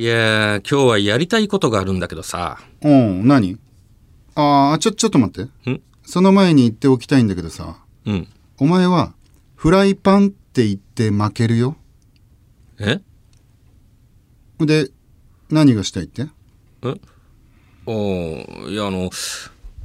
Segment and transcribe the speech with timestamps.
[0.00, 2.60] いやー、今日はやりたいことがあるんだけどさ。
[2.82, 3.58] うん、何？
[4.36, 5.68] ああ、ちょ、ちょっと待って。
[5.68, 5.82] ん？
[6.04, 8.28] その前に言っておきたいんだけどさ、うん。
[8.60, 9.12] お前は、
[9.56, 11.74] フライパンって言って負けるよ。
[12.78, 13.00] え？
[14.60, 14.92] で、
[15.50, 16.28] 何がしたいって？
[17.84, 19.10] おーいや、あの、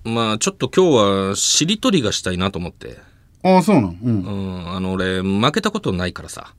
[0.04, 3.00] まあちょっと今日はしりとりがしたいなと思って。
[3.42, 3.96] ああ、そうなのう。
[4.00, 6.54] うんん、あの、俺、負けたことないからさ。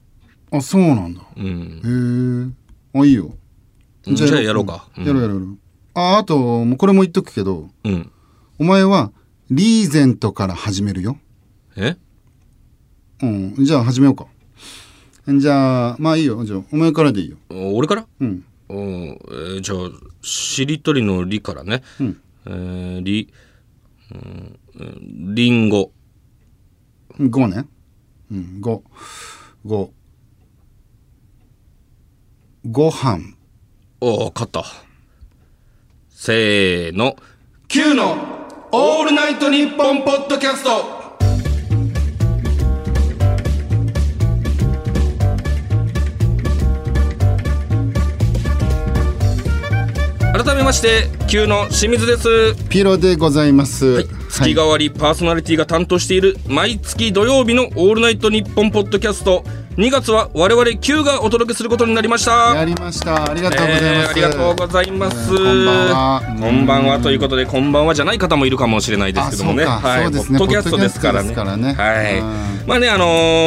[0.51, 1.21] あ、そうなんだ。
[1.37, 2.53] うん。
[2.93, 3.01] へえ。
[3.01, 3.33] あ、いいよ。
[4.07, 4.89] じゃあやろうか。
[4.97, 5.59] やろうやろうやろう。
[5.95, 8.11] あ、あと、これも言っとくけど、うん。
[8.59, 9.13] お前は、
[9.51, 11.19] リーゼントから始めるよ。
[11.77, 11.97] え？
[13.23, 13.55] うん。
[13.65, 14.27] じゃあ始めようか。
[15.27, 16.45] じゃあ、まあいいよ。
[16.45, 17.37] じゃあ、お前からでいいよ。
[17.51, 18.07] 俺から？
[18.21, 18.45] うん。
[18.69, 19.79] うん、えーじゃあ、
[20.23, 21.83] しりとりのりからね。
[22.01, 23.33] うんえー、り、
[24.13, 24.85] うんう
[25.31, 25.93] ん、りんご。
[27.19, 27.67] 5ね。
[28.31, 28.83] うん、5。
[29.67, 29.91] 5。
[32.67, 33.34] ご飯。
[34.07, 34.67] おお、勝った。
[36.11, 37.17] せーの。
[37.69, 38.19] Q の
[38.71, 41.05] オールナイトニッポンポッドキャスト
[50.35, 52.69] 改めまして、Q の清水です。
[52.69, 53.87] ピロでございます。
[53.87, 59.45] はい、月替わりパーソナリティが担当している毎月土曜日の「オールナイトニッポン」ポッドキャスト
[59.77, 62.55] 2月は我々 Q がお届けすることになりました。
[62.55, 63.29] やりました。
[63.29, 63.85] ありがとうございます。
[63.85, 66.23] えーありがとうございます、えーこんばんは。
[66.41, 69.65] こんばんはということでこんばんはじゃない方もいるかもしれないですけどもね。
[69.65, 70.13] はい。
[70.13, 71.35] ポッドキャストですからね。
[71.35, 71.73] からね。
[71.73, 72.21] はい。
[72.21, 72.69] うん。
[72.69, 73.05] まあねあの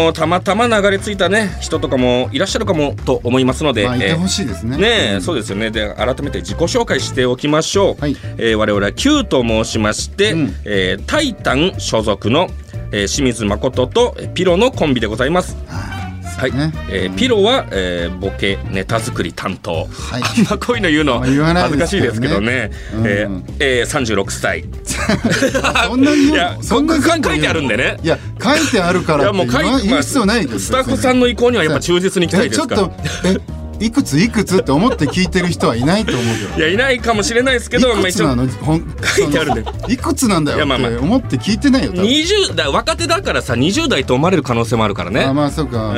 [0.09, 4.75] ーたまたま流れ着いたね人とかもいらっしゃるかもと思いますので、まあ、いてえーほしいですね。
[4.77, 4.87] ね
[5.19, 5.71] え、そうですよね。
[5.71, 8.17] で改めて自己紹介しておきましょう、はい。
[8.37, 10.55] えー我々は Q と申しまして、うん。
[10.65, 12.49] えータイタン所属の、
[12.91, 15.55] えー清水誠とえーピロのコンビでございます。
[15.67, 15.96] は
[16.45, 16.71] い、ね。
[16.89, 20.21] えーピロは、えーボケネタ作り担当、はい。
[20.21, 22.51] あんまこういうの言うの恥ずかしいでですけどすけどね。
[22.51, 23.07] ねうん。
[23.07, 24.65] えーえー36歳
[25.87, 26.35] そんなに言うの？
[26.35, 27.97] いやそんな書いてあるんでね。
[28.03, 30.59] いや、書いてあるからいやもう書い言わ言う必要ないけど。
[30.59, 32.95] スタッフさんの意向にはやっぱ忠実にいきたいですからえちょっと、
[33.29, 33.37] え、
[33.79, 36.57] いくついくつって思って聞いてる人はいないと思うけど。
[36.57, 38.47] いやいないかもしれないですけどいくつなの？
[38.47, 39.65] ほん書いてあるね。
[39.87, 40.99] いくつなんだよっていやまあまあ。
[40.99, 42.05] 思って聞いてないよ多分。
[42.05, 45.23] 20代若手だからさ20代と思われる可能性もあるからね。
[45.23, 45.95] あまあそうか、うん。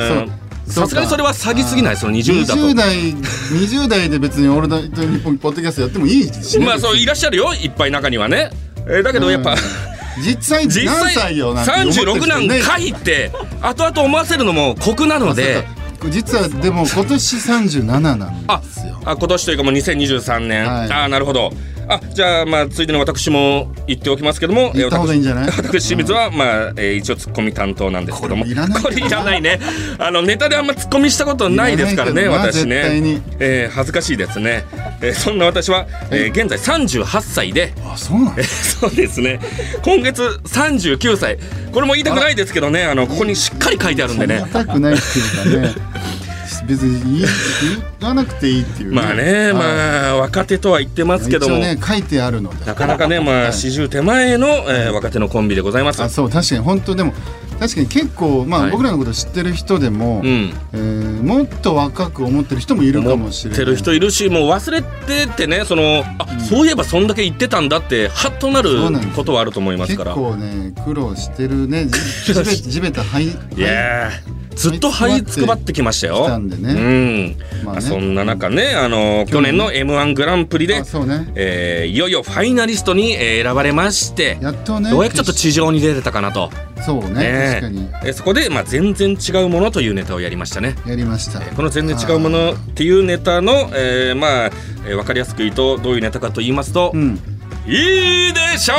[0.66, 2.60] そうさすがにそれは詐欺すぎないその20だと。
[2.60, 6.58] 20代20代で別に「オールナイトニッポン」ポッドキャストやってもいいし。
[6.58, 8.50] ねまあそういらっしゃるよいっぱい中にはね、
[8.86, 9.56] えーだけどやっぱ、
[10.24, 15.66] 実際実何歳際よなんて思ってる36なんかいって後々思わせるのも酷なので
[16.08, 19.00] 実はでも今年37なんあですよ。
[19.04, 20.90] あ今年というかもう2023年、はい。
[20.90, 21.52] ああなるほど。
[21.88, 25.46] あじゃあまあついでに私も言っておきますけども言った方がいいんじゃない？
[25.50, 28.44] 私私清水は、まあ、えー一応ツッコミ担当なんですけども。
[28.44, 29.58] これいらないこれいらないね。
[29.98, 34.64] あのネタであんまツッコミしたことないですからね私ね、えー恥ずかしいですね、
[35.02, 36.26] えーそんな私は、え？
[36.26, 37.72] ー現在38歳で。
[37.84, 39.40] あそうなんえーそうですね。
[39.82, 41.38] 今月39歳。
[41.72, 44.38] これも言いたくないですけどねあのここにしっかり書いてあるんでね。
[44.38, 45.18] 言いたくないって
[45.50, 45.89] いうかね
[46.70, 47.24] 別に言い
[48.00, 49.52] 言わなくていいっていう、まあね、はい。
[49.54, 52.64] まあ若手とは言ってますけども、一応ね書いてあるので。
[52.64, 53.52] なかなかね、まあ、はい。
[53.52, 56.02] 四十手前の、えー若手のコンビでございます。
[56.02, 57.12] あそう確かに本当でも
[57.58, 58.70] 確かに結構まあ、はい。
[58.70, 63.58] 僕らのこと知ってる人でも、うん、えーもっと若く思ってる人もいるかもしれない。
[63.58, 68.70] てる人いるし、もう忘れててね、その、あ、そういえばそんだけ言ってたんだって、はっとなる
[69.14, 70.14] ことはあると思います結から。
[70.14, 71.86] 構ね苦労してるね。
[72.24, 73.24] じ地べ 地べたはい。
[73.26, 76.24] いやーずっと這いつくばってきましたよ。
[76.24, 76.74] 来たんでね
[77.62, 80.82] うん、まあねそんな中ね、あの去年の M1 グランプリでね
[81.34, 86.50] えーいよいよファイナリストにえー選ばれまして、やっとねようやくちょっと地上に出れたかなと。
[86.84, 87.60] そうね
[88.02, 90.76] えーそこで、まあ、全然違うものというネタをやりましたね。
[90.86, 94.50] やりましたこの全然違うものっていうネタの、えーまあ、
[94.86, 97.18] えー分かりやすく言うとどういうネタかと言いますと「うん
[97.66, 98.74] いいでしょ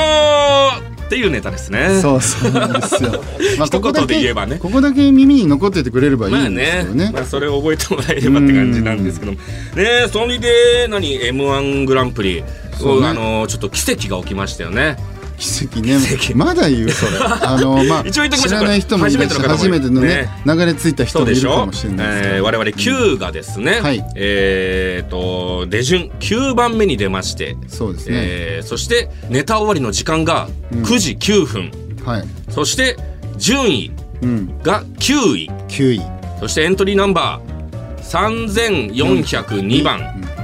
[0.88, 2.00] う!」っていうネタですね。
[2.02, 3.22] そうそうなんですよ。
[3.60, 4.60] ま一言で言えばね。
[4.60, 7.12] ここだけ耳に残っててくれればいいまあんですねけどね。
[7.14, 9.38] まあ、それを覚えてもらえればって感じなんですけども。
[9.76, 12.46] ねそれで何？m 1グランプリ、
[12.80, 13.08] そうね。
[13.10, 14.96] あのちょっと奇跡が起きましたよね。
[15.42, 15.98] 奇跡ね。
[16.20, 16.38] 奇跡。
[16.38, 17.18] まだ言うそれ。
[17.20, 24.04] あのまあ一応言っときましょう知らない人もいるし初初めてのね流れ着いた人そうでしょもいるかもしれないですえー我々 Q がですね、はい。
[24.16, 28.16] えー、と出順9番目に出まして、そうですね。
[28.16, 31.72] えーそしてネタ終わりの時間が9時9分、
[32.06, 32.24] はい。
[32.50, 32.96] そして
[33.38, 33.92] 順位
[34.22, 34.60] うん。
[34.62, 35.52] が9位。
[35.68, 36.02] 9位。
[36.40, 40.00] そしてエントリーナンバー3402番、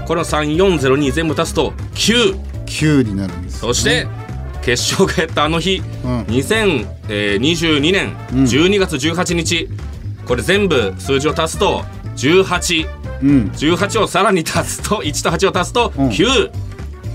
[0.08, 2.36] この3402全部足すと9
[2.68, 4.08] 9になるんですそして
[4.68, 6.22] 決勝がやったあの日、うん。
[6.24, 9.70] 2022年12月18日。
[10.26, 11.86] これ全部数字を足すと
[12.18, 12.88] 18
[13.22, 13.52] うん。
[13.56, 16.10] 18をさらに足すと1と8を足すとうん。
[16.10, 16.52] 9、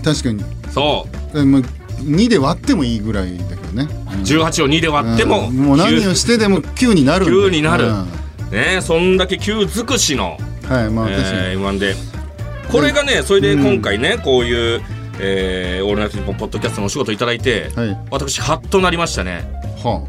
[0.02, 0.42] 確かに。
[0.70, 1.38] そう。
[1.38, 1.60] えもう
[1.98, 3.86] 2で割ってもいいぐらいだけどね、
[4.24, 5.56] 18を2で割ってもうん。
[5.56, 7.88] もう何を9してでも9になるんだよ9になる。
[7.88, 8.50] うん。
[8.50, 10.38] ねそんだけ9尽くしの。
[10.66, 11.96] はいまあ確かに、えー M1 で。
[12.70, 14.82] これがねそれで今回ね、こういう、
[15.22, 17.98] えーオールナイトニッポン」ポッドキャストのお仕事いただいて、はい。
[18.10, 19.44] 私ハッとなりましたね。
[19.82, 20.02] は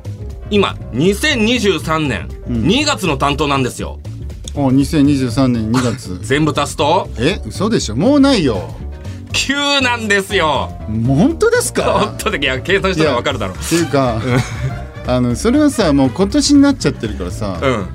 [0.50, 2.64] 今2023年うん。
[2.66, 4.00] 2月の担当なんですよ、
[4.56, 6.20] あお2023年2月。
[6.26, 7.10] 全部足すと？
[7.18, 7.96] え嘘でしょ？
[7.96, 8.76] もうないよ。
[9.34, 10.72] 9なんですよ。
[11.08, 11.84] 本当ですか？
[11.84, 13.54] 本当的いや計算したら分かるだろ。
[13.54, 14.22] うっていうか
[15.08, 17.86] あのそれはさもう今年になっちゃってるからさ、うん。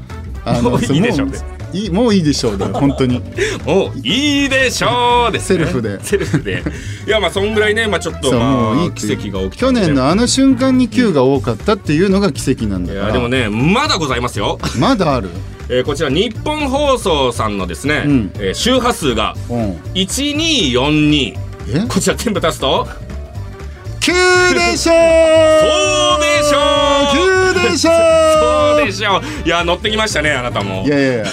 [0.44, 1.34] あもういいでしょもう
[1.72, 3.18] いいもういいでしょうだよ本当に。
[3.66, 6.04] もういいでしょうです、ね、セルフで。
[6.04, 6.62] セルフで。
[7.06, 8.92] いやまあそんぐらいねまあちょっとまあいい。
[8.92, 13.04] 奇跡が起きて去年のあの瞬間に9が多かったっていうのが奇跡なんだから。
[13.06, 14.58] いやでもねまだございますよ。
[14.78, 15.28] まだある？
[15.70, 18.32] えーこちら日本放送さんのですね、うん。
[18.36, 19.72] えー周波数がうん。
[19.94, 21.36] 1242
[21.84, 21.86] え？
[21.88, 22.86] こちら全部足すと
[24.00, 26.60] ？9でしょそうでしょう
[27.52, 27.90] ！9でしょ
[28.40, 29.46] そうでしょう！
[29.46, 30.84] いや乗ってきましたねあなたも。
[30.86, 31.24] いやいやいや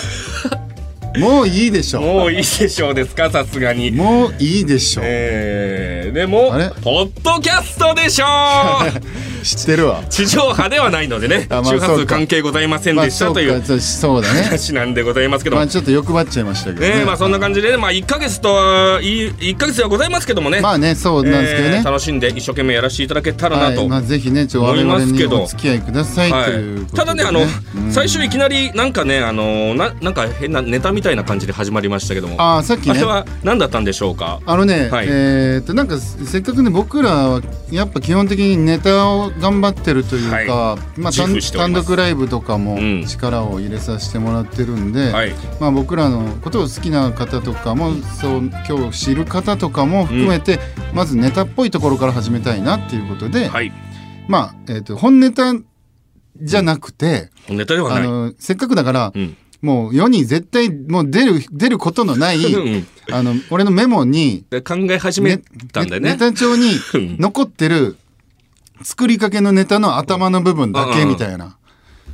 [1.20, 2.02] もういいでしょ。
[2.02, 3.92] もういいでしょうですかさすがに。
[3.92, 5.02] もういいでしょ。
[5.04, 6.52] えー、でも
[6.82, 10.04] ポッドキャストでしょう 知ってるわ。
[10.10, 13.84] 地上波ではないのでねあまあ周波数関係ございませんでしたというまあそうか。
[13.84, 14.42] そうだね。
[14.44, 15.56] 話なんでございますけど。
[15.56, 17.06] まあちょっと欲張っちゃいましたけどね。
[17.06, 20.62] まあそんな感じでねまあ1ヶ月とはい1ヶ月ではございますけどもね。
[20.62, 25.44] まあねそうなんですけどね、えー楽しんで一生懸命やらせていただけたらなと、はい、まあぜひねちょ我思いま々にすけど。
[25.44, 32.36] お付き合いくださいというただねあの、うん最初いきなりなんかねあのななんか変なネタみたいな感じで始まりましたけども。
[32.42, 33.00] あああさっきね。
[33.00, 34.42] れは何だったんでしょうか？
[34.46, 35.08] あのね、はい。
[35.08, 37.42] えーっとなんかせっかくね僕らは
[37.72, 43.06] やっぱ基本的にネタを頑張ってるというか、はまあ単独ライブとかもうん。
[43.06, 45.34] 力を入れさせてもらってるんで、はい。
[45.60, 50.60] まあ僕らのことを好きな方とかもそう今日知る方とかも含めて、
[50.94, 53.72] まずネタっぽいところから始めたいなっていうことで、はい。
[54.28, 55.54] まあ、えーっと本ネタ
[56.42, 58.04] じゃなくて、ネタではない。
[58.04, 59.38] あのせっかくだから、うん。
[59.62, 62.88] もう世に絶対もう出る出ることのないうん。
[63.12, 65.38] あの俺のメモにで考え始め
[65.72, 66.12] たんだよね。
[66.12, 67.18] ネタ帳にうん。
[67.20, 67.98] 残ってる
[68.84, 71.58] 作りかけのネタの頭の部分だけみたいな。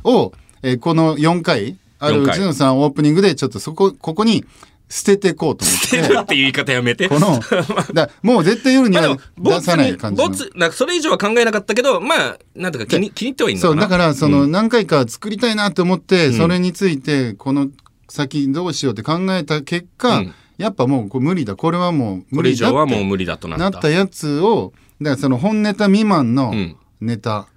[0.04, 0.32] を、
[0.62, 4.44] えーこの4回ある4回うちのさんオープニングでちょっとそこここに
[4.88, 6.00] 捨てていこうと思捨て。
[6.00, 7.08] ってるっていう言い方やめて。
[7.08, 7.40] この
[7.94, 10.28] だもう絶対夜にはまあでもボツ出さないに感じの。
[10.28, 10.34] ボ。
[10.34, 13.72] ツなんかそれ以上は考えなかったけどまあなんとか気に気に入ってはいいのかな。
[13.72, 16.32] そうだからその何回か作りたいなと思って、ん。
[16.34, 17.68] それについてこの
[18.08, 20.34] 先どうしようって考えた結果、うん。
[20.58, 21.56] やっぱもうこれ無理だ。
[21.56, 23.70] これはもうこれ以無理だ上はもう無理だとなった。
[23.70, 26.76] なったやつをだからその本ネタ未満のうん。
[27.00, 27.48] ネタ、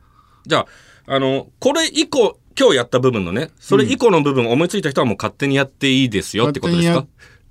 [0.47, 0.65] じゃ
[1.07, 6.95] ああのこれ以降今日やった部分のねそれ以降の部分思いついた人はもう勝手にやっていいですよってことですか？
[6.95, 7.07] 勝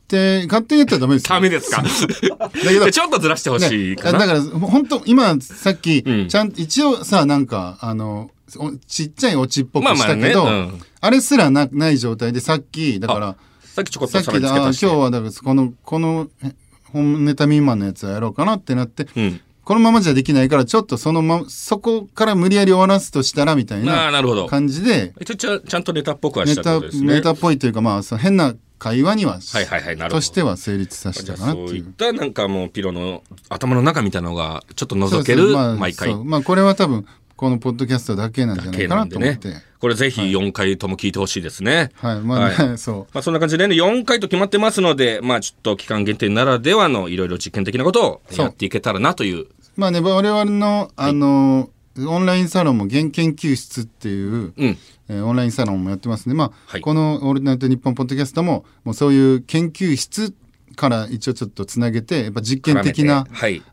[0.09, 1.29] 手にやって勝手にやったらダメですよ。
[1.37, 1.83] ダメですか？
[1.83, 6.29] だけど ちょっとずらしてほしいかな、ねだから本当今さっき、うん。
[6.29, 10.81] ちゃん一応さなんかあのおちっちゃいオチっぽくしたけど、まあまあねうん。
[11.01, 14.87] あれすらなない状態でさっきだからさっきちょこっさっきでとさらに付け足して。
[14.87, 16.55] あ今日はだからこのこのえ
[16.93, 24.47] 本ネタ未満のやつをやろうかなってなって、うんこのままじゃできないからちょっとそのまそこから無理やり終わらすとしたらみたいあなあなるほど。
[24.47, 26.89] 感じでちゃちゃんとネタっぽくはしネタたね。
[27.01, 30.17] ネタっぽいというかまあその変な会話にははいはいはいなるほど。
[30.17, 31.65] としては成立させたかなってい。
[31.65, 36.11] あそういうったなんかもうピロの頭の中みたいなのがちょっと覗けるそうそうまあ毎回。
[36.11, 36.25] そう。
[36.25, 41.91] まあこれは多分このポッドキャストだけなんじゃないかなと思って、これぜひ4回とも聞いてほしいですね。
[41.97, 42.21] はい。
[42.21, 42.97] まあね、は そう。
[43.13, 49.47] まあ、そんな感じでね、4回と決まってますので、まあ、ちょっと期間限定ならではのいろいろ実験的なことをやっていけたらなという。
[49.77, 54.79] まあね我々のあの、オンラインサロンも現研究室っていう、うん。
[55.09, 56.81] えーオンラインサロンもやってますねまあ、はい。
[56.81, 60.33] この「オールナイトニッポン」ポッドキャストももうそういう研究室
[60.77, 63.27] から一応ちょっとつなげてやっぱ実験的な。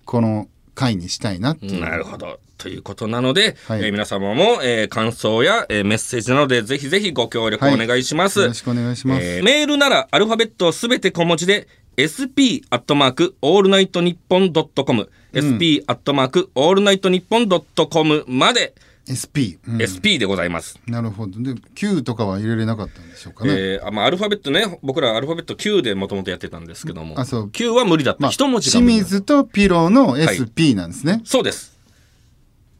[0.06, 2.40] この回にしたいなっていう、なるほど。
[2.62, 3.86] ということなので、はい。
[3.86, 8.40] えー皆様も、えー感想や、えーメッセージなどでぜひぜひご協力お願いします。
[8.40, 18.74] よろしくお願いします、えーメールならアルファベットすべて小文字で sp アットマークオールナイトニッポンドットコム sp アットマークオールナイトニッポンドットコムまで、
[19.10, 19.82] SP、うん。
[19.82, 20.80] Sp でございます。
[20.88, 21.42] なるほど。
[21.42, 27.20] で Q とかは入れれなかったんでしょうかね、えーあまあ、アルファベットね僕らアルファベット Q でもともとやってたんですけども。
[27.20, 27.50] あそう。
[27.50, 31.71] Q は無理だった、まあ、一文字が清水とピロの SP なんですね、そうです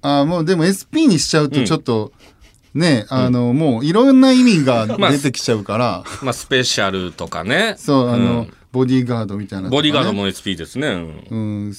[0.02, 2.12] あもうでも SP にしちゃうとちょっと、
[2.74, 7.76] ねあのもういろんな意味がまあ出てきちゃうから、まあスペシャルとかね。
[7.78, 8.54] そうあの、ん。
[8.72, 11.26] ボディーガードみたいなね、ボディーガードも SP ですね、うん。
[11.30, 11.36] う
[11.70, 11.74] ん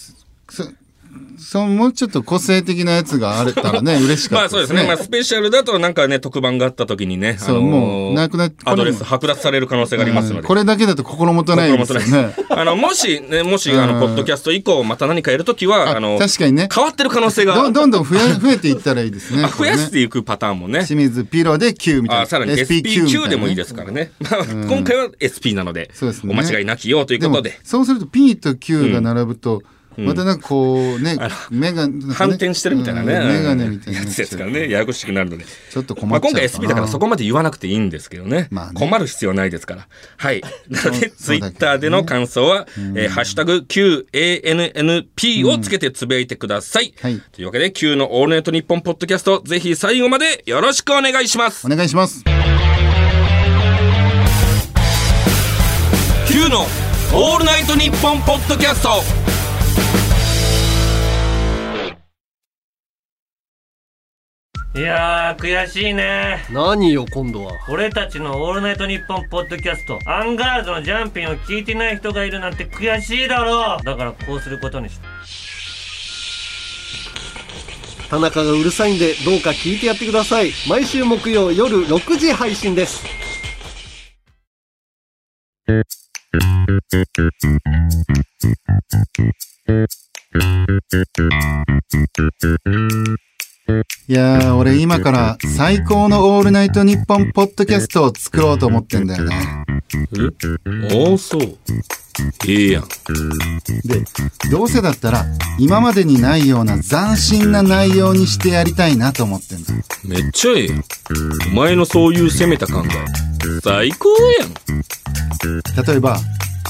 [1.38, 4.81] そうもうちょっと個性的なやつがあれたらね 嬉しかまったですね。
[4.81, 4.87] あそうですね。
[4.87, 10.40] まあスペシャルだとなんかね、特番があった時にね、そうもうなくなってアドレス剥奪される可能性がありますので。
[10.40, 12.35] うんこれだけだと心もとないですよね。
[12.50, 19.45] あの、もし、ね、もし、あの、うんポッドキャスト以降、また何かやるときは、ああの、確かにね変わってる可能性が、どんどんどん増え 増えていったらいいですね。
[19.45, 20.85] あ増やしていくパターンもね。
[20.85, 22.23] 清水ピロで Q みたいな。
[22.25, 24.12] あさらに SP9 みたいな SP9 でもいいですからね。
[24.21, 27.59] まあ、今回は SP なので、そうですねお間違いなきようということで。
[27.62, 29.62] そうすると P と Q が並ぶと、
[29.97, 31.17] またなんかこうね、
[31.51, 33.15] 目が、反転してるみたいなね。
[33.15, 34.69] うんメガネみたいなやつですからね。
[34.71, 35.45] ややこしくなるので。
[35.45, 36.33] ちょっと困まあ、っちゃう。
[36.33, 38.49] 今回 SP だからそこまで言わなくていいんですけどね。
[38.51, 39.89] まあね困る必要ないですから。
[40.17, 40.43] はい。
[40.69, 46.95] なので、ツイッターでの感想は、えーハッシュタグ QANNP をつけてつぶやいてください。
[47.01, 51.71] はいというわけで、Q のオールナイトニッポンポッドキャスト、ぜひ最後までよろしくお願いしますお。
[51.71, 52.25] 願いします。
[56.29, 56.63] Q の
[57.15, 59.32] オールナイトニッポンポッドキャスト。
[64.75, 66.47] いやー悔しいね。
[66.50, 67.52] 何よ今度は。
[67.69, 73.85] 俺たちの「オールナイトニッポン」ポッドキャストアンガールズのジャンピンを聞いてない人がいるなんて悔しいだろう。
[73.85, 75.07] だからこうすることにした。
[78.09, 80.52] 田中がうるさいんでどうか聞いてやってください。
[80.67, 83.05] 毎週木曜夜6時配信です
[94.09, 99.64] いやー、俺今から最高のオールナイトニッポンポッドキャストを作ろうと思ってんだよね。
[100.90, 101.09] え？
[101.09, 101.42] ああ、そう。
[102.49, 102.83] ええやん。
[102.83, 104.02] で、
[104.50, 105.25] どうせだったら
[105.59, 109.73] 今までにないような斬新な内容にしてやりたいなと思ってんだ。
[110.04, 110.85] めっちゃええやん。
[111.52, 112.88] お前のそういう攻めた考え、
[113.62, 114.09] 最高
[114.40, 115.87] やん。
[115.87, 116.19] 例えば、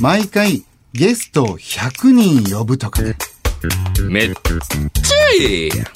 [0.00, 3.16] 毎回ゲストを100人呼ぶとかね。
[4.08, 4.38] めっちゃ
[5.40, 5.86] ええやん。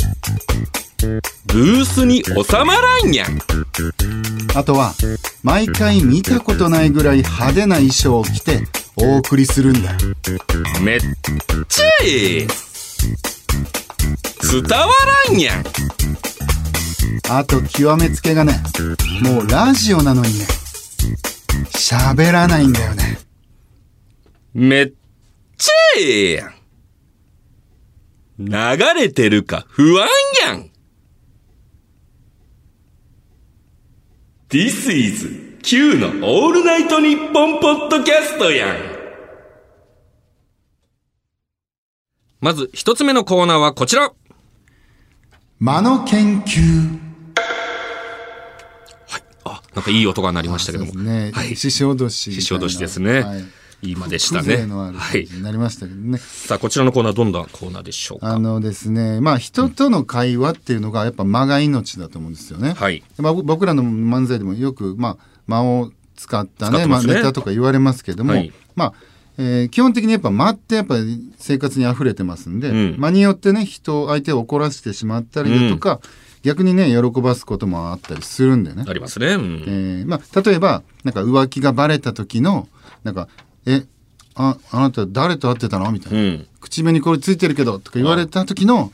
[1.46, 3.38] ブースに収まらんやん。
[4.54, 4.94] あとは、
[5.42, 8.60] 毎回見たことないぐらい派手な衣装を着て
[8.96, 9.98] お送りするんだよ。
[10.82, 11.00] めっ
[11.68, 12.46] ちゃええ。
[14.52, 14.88] 伝わ
[15.28, 15.64] らんやん。
[17.28, 18.54] あと極めつけがね、
[19.22, 20.46] もうラジオなのにね、
[21.72, 23.18] 喋らないんだよね。
[24.54, 24.92] めっ
[25.58, 26.56] ちゃええやん。
[28.38, 28.54] 流
[28.94, 30.08] れてるか不安
[30.46, 30.70] やん。
[34.48, 38.76] This is Q のオールナイトニッポンポッドキャストやん。
[42.40, 44.12] まず一つ目のコーナーはこちら。
[45.58, 46.96] 間の研究。
[49.42, 50.94] あ、なんかいい音が鳴りましたけども。
[50.94, 51.56] ね、はい。
[51.56, 52.32] 獅子おどし。
[52.32, 53.44] 獅子おどしですねはい。
[53.82, 54.56] いい間でしたね。
[54.66, 56.18] はいなりましたけどね。
[56.18, 58.28] さあ、こちらのコーナーどんなコーナーでしょうか？
[58.28, 62.72] あのですね、まあ人との会話っていうのがやっぱ間が命だと思うんですよね。
[62.72, 63.02] はい。
[63.18, 65.16] まあ、僕らの漫才でもよく、まあ、
[65.46, 68.94] 間を使ったねまねネタとか言われますけども、はいまあ
[69.38, 76.00] えー基本的にやっぱ間ってやっぱり生活に溢れてますんで、うん間によってね人相手を怒らせてしまったりだとか、
[76.42, 79.34] 逆にね喜ばすこともあったりするんでねあ、りますね。
[79.34, 82.66] うんえーまあ、例えばなんか浮気がバレた時の
[83.04, 83.28] なんか
[83.66, 83.84] 「え
[84.34, 86.46] ああなた誰と会ってたの?」みたいな、うん。
[86.60, 88.92] 口紅これついてるけど」とか言われた時の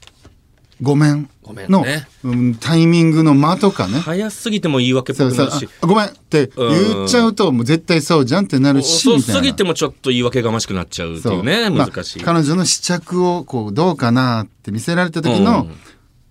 [0.82, 5.68] 「ごめん」ごめんの、ねうんタイミングの間とかね早すぎても言い訳っぽくなるし。
[5.80, 12.20] あごめんって言っちゃうともう絶対そうじゃんってなるし遅すぎてもちょっと言い訳がましくなっちゃうっていうね、まあ難しい。
[12.20, 15.72] 彼女の試着をこうどうかなって見せられた時うのん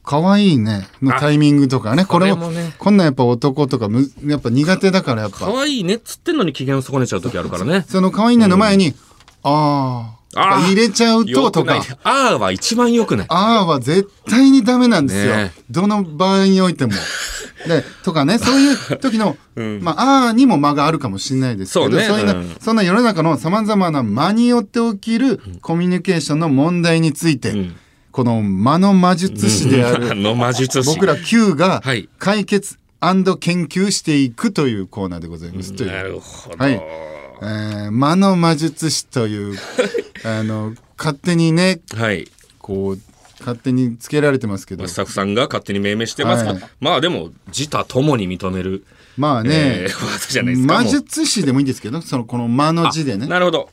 [0.05, 2.05] 可愛いねのタイミングとかね。
[2.05, 5.37] これをこれもねこんなんやっぱ男とかむやっぱ苦手だからやっぱ。
[5.39, 7.85] 可愛いねっつってんのに機嫌を損ねちゃう時あるからね。
[7.87, 8.93] その可愛いねの前に
[9.43, 11.81] あーとか入れちゃうととか。
[12.03, 13.27] あーは一番良くない。
[13.29, 15.35] あーは絶対にダメなんですよ。
[15.35, 16.93] ねどの場合においても。
[17.67, 19.79] で、とかね、そういう時の、 ん。
[19.81, 22.21] まあ、あーにも間があるかもしれないですけど、そうね。
[22.21, 22.55] いうな、うん。
[22.59, 27.75] そんな世の中の様々な間によって起きるコミュニケーションの問題について、ん
[28.15, 30.87] この間の魔術師でああるの魔術師。
[30.87, 35.73] 僕ら Q がはい解決研究していくというコーナーでございます。
[35.73, 36.57] なるほど。
[36.57, 39.57] はいえー間の魔術師という、
[40.23, 42.29] あの、勝手にね、はい。
[42.59, 42.99] こう、
[43.41, 48.85] 勝手につけられてますけどス、タッフさんが勝手に命名してますが、はいまあでも自他ともに認める、
[49.17, 50.55] まあね、えー。
[50.65, 53.27] 魔術師でもいいんですけど、その、この間の字でね。
[53.27, 53.69] なるほど。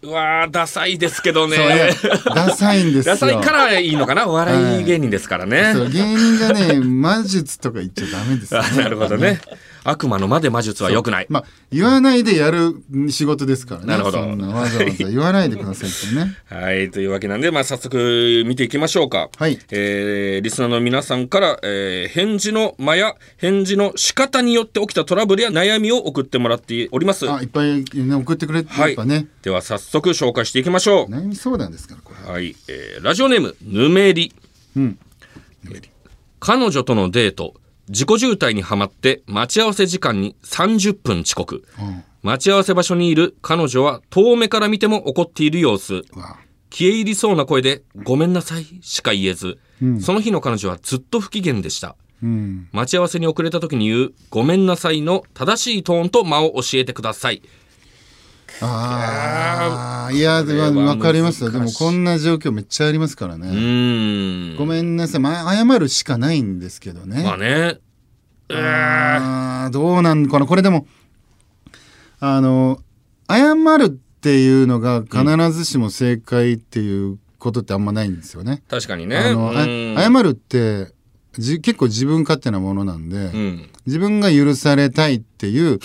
[0.00, 1.56] うわー、ダサいですけどね
[2.34, 3.14] ダサいんですよ。
[3.14, 4.28] ダサいからいいのかな？
[4.28, 5.72] お笑い芸人ですからね。
[5.74, 8.82] そう芸人がね、 魔術とか言っちゃダメですね。
[8.84, 9.40] なるほどね。
[9.84, 11.26] 悪魔の魔で魔術は良くない。
[11.28, 13.86] まあ言わないでやる仕事ですからね。
[13.86, 14.20] なるほど。
[14.20, 16.36] わざわざ言わないでくださいってね。
[16.46, 19.28] はい、というわけなんで、まあ、早速見ていきましょうか。
[19.36, 19.58] はい。
[19.70, 27.30] えーリスナーの皆さんから、えー返事の間や返事の仕方によって起きたトラブルや悩みを送ってもらっております。
[27.30, 28.96] あいっぱい、ね、送ってくれてはい。
[29.42, 31.10] では早速紹介していきましょう。
[31.10, 32.32] 悩み相談ですからこれ。
[32.32, 34.32] はい、えーラジオネームぬめり。
[34.76, 34.98] うん。
[36.40, 37.54] 彼女とのデート
[37.88, 42.04] 自己渋滞にはまって待ち合わせ時間に30分遅刻うん。
[42.22, 46.02] 待ち合わせ場所にいる彼女は遠目から見ても怒っている様子。
[46.70, 49.58] 消え入りそうな声で「ごめんなさい」しか言えず、
[50.00, 51.96] その日の彼女はずっと不機嫌でした。
[52.22, 52.68] うん。
[52.72, 57.42] 待ち合わせに遅れた時に言う「ごめんなさい」の正しいトーンと間を教えてください
[58.60, 61.50] ああいやで分かりますよ。
[61.50, 67.78] でもこんな状況めっちゃありますからうね、ごめんなさい、まあ、謝るしかないんですけどね、まあね。
[68.50, 70.46] あーどうなんかな。
[70.46, 70.86] これでも
[72.20, 72.80] あの
[73.30, 78.62] 謝るっていうのが必ずしも正解っていうことってあんまないんですよね。
[78.68, 79.18] 確かにね。
[79.18, 80.92] あの謝るって
[81.38, 83.70] じ結構自分勝手なものなんで、うん。
[83.86, 85.78] 自分が許されたいっていう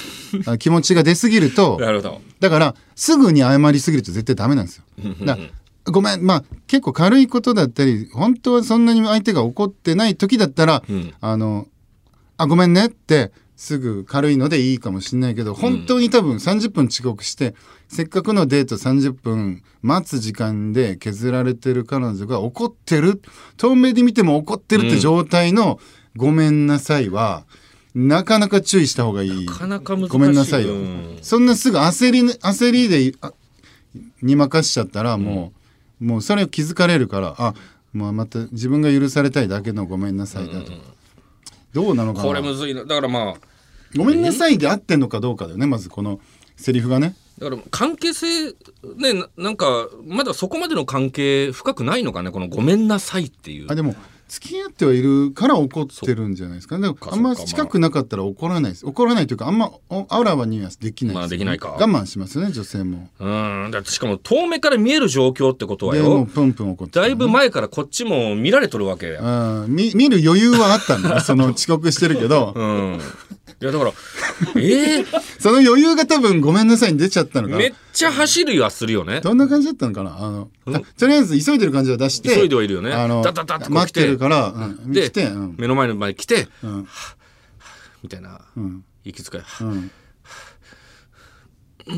[0.45, 1.77] あ気持ちが出すぎると
[2.41, 4.83] だからすぐに謝りすぎると絶対ダメなんですよ。
[5.25, 5.37] だ
[5.85, 11.13] ごめんまあ結構軽いことだったり本当はそんなに相手が怒ってない時だったら、ん。
[11.21, 11.67] あの
[12.37, 17.55] あごめんねってすぐ軽いのでいいかもしれないけど本当に多分30分遅刻して、
[17.87, 23.21] せっかくのデート30分待つ時間で削られてる彼女が怒ってる
[23.57, 25.79] 遠目で見ても怒ってるって状態の
[26.15, 27.45] 「ごめんなさいは」
[27.95, 29.45] なかなか注意した方がいい。
[29.45, 31.19] なかなか難しいごめんなさいよ、うん。
[31.21, 33.33] そんなすぐ焦り焦りであ
[34.21, 35.53] に任しちゃったらも
[36.01, 37.53] う、もうそれを気づかれるからあ
[37.93, 40.71] もうまた自分が許されたいだけのごめんなさいだと、
[41.73, 42.25] どうなのかな？
[42.25, 42.85] これむずいな。
[42.85, 43.33] だからまあ
[43.97, 46.19] ごめんなさいで合ってんのかどうかだよねまずこの
[46.55, 47.15] セリフがね。
[47.39, 48.51] だから関係性
[48.97, 53.71] ねななんかまだそこまでの関係深くないのかねこの「ごめんなさい」っていう。
[53.71, 53.95] あでも
[54.33, 56.79] 付き合ってはいるから怒ってるんじゃないですか。
[56.79, 57.15] でもかあ。
[57.15, 58.85] んま近くなかったら怒らないです。
[58.85, 61.69] 怒らないというかあんまおあらわにはできないですよね、まあできないか。
[61.69, 63.09] 我慢しますよね女性も。
[63.19, 63.69] うん。
[63.71, 69.21] だってしかも遠目から見える状況ってことはでもプンプン怒ってだいぶ前からこっちも見られとるわけや。
[69.21, 69.75] うん。
[69.75, 72.53] 見見る余裕はあったんだよ その遅刻してるけど。
[72.55, 72.99] うん。
[73.61, 73.91] いやだから
[74.55, 75.05] えー、
[75.39, 77.59] その余裕が多分ごめんなさいに出ちゃったのかな。
[77.59, 79.21] めっちゃ走りはするよね。
[79.21, 80.17] どんな感じだったのかな？
[80.17, 80.62] あのあ
[80.97, 82.91] とりあえず急いでる感じを出して急いではいるよね。
[82.93, 83.69] あのダダダって。
[83.69, 85.55] 待ってるから、うん、でうん。
[85.57, 86.87] 目の前の前に来てうん。
[88.01, 88.85] みたいなうん。
[89.03, 89.43] 息遣い。
[91.85, 91.93] う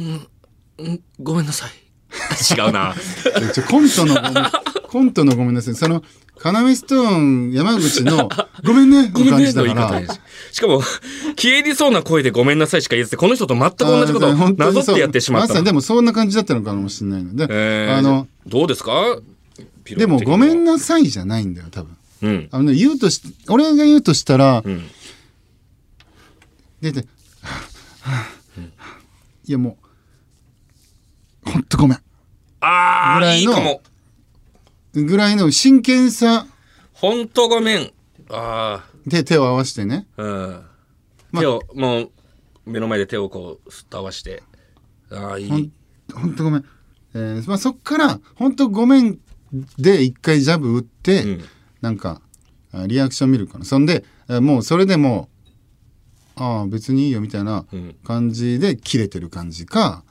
[0.88, 1.70] ん、ごめんなさい。
[2.58, 2.96] 違うな。
[3.70, 4.16] コントの
[4.96, 5.76] コントのごめんなさい。
[5.76, 6.04] その
[6.38, 8.30] カナメストーン山口の
[8.64, 10.20] 「ごめんね」の感じだからの言い方
[10.54, 10.82] しかも
[11.36, 19.20] 消えりそうな声でごめんなさいしか言えずこの人と全く同じことをなぞってやってしまったまさにでもそんな感じだったのかもしれないので、えーあのどうですか
[19.84, 24.90] でも「ごめんなさい」じゃないんだよ多分うんあの、ね、言うとし俺が言うとしたら、ん
[26.82, 27.06] 出て、は
[28.06, 29.00] あはあ
[29.46, 29.78] いやも
[31.48, 31.98] うほんとごめん
[32.62, 33.82] ああいいかも
[35.04, 36.48] ぐらいの真剣さ
[36.94, 37.92] ほんとごめん。
[38.30, 40.08] あで手を合わせてね。
[40.18, 40.66] あうん、
[41.32, 42.12] ま手をもう
[42.66, 44.44] 目の前で手をこうすっと合わして。
[45.12, 45.72] ああいほんい
[46.14, 46.66] ほんとごめん、
[47.14, 49.20] えーまあ、そっからほんとごめん
[49.78, 51.44] で一回ジャブ打って、うん。
[51.82, 52.22] なんか
[52.72, 55.30] あリアクション見るかなそんでえーもうそれでも
[56.38, 57.96] うああ別にいいよみたいなうん。
[58.04, 60.05] 感じで切れてる感じか、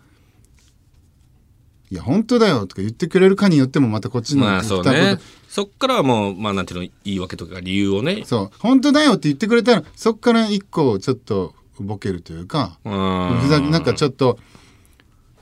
[1.94, 5.16] いや本当だよとか言ってくれるかによってもまたこっちのまあそね。
[5.48, 8.24] そっからはもうまあなんていうの言い訳とか理由をね。
[8.24, 8.58] そう。
[8.58, 13.38] 本当だよって言ってくれたらそっから一個ちょっとボケるというかうん。
[13.42, 14.40] ふざけなんかちょっと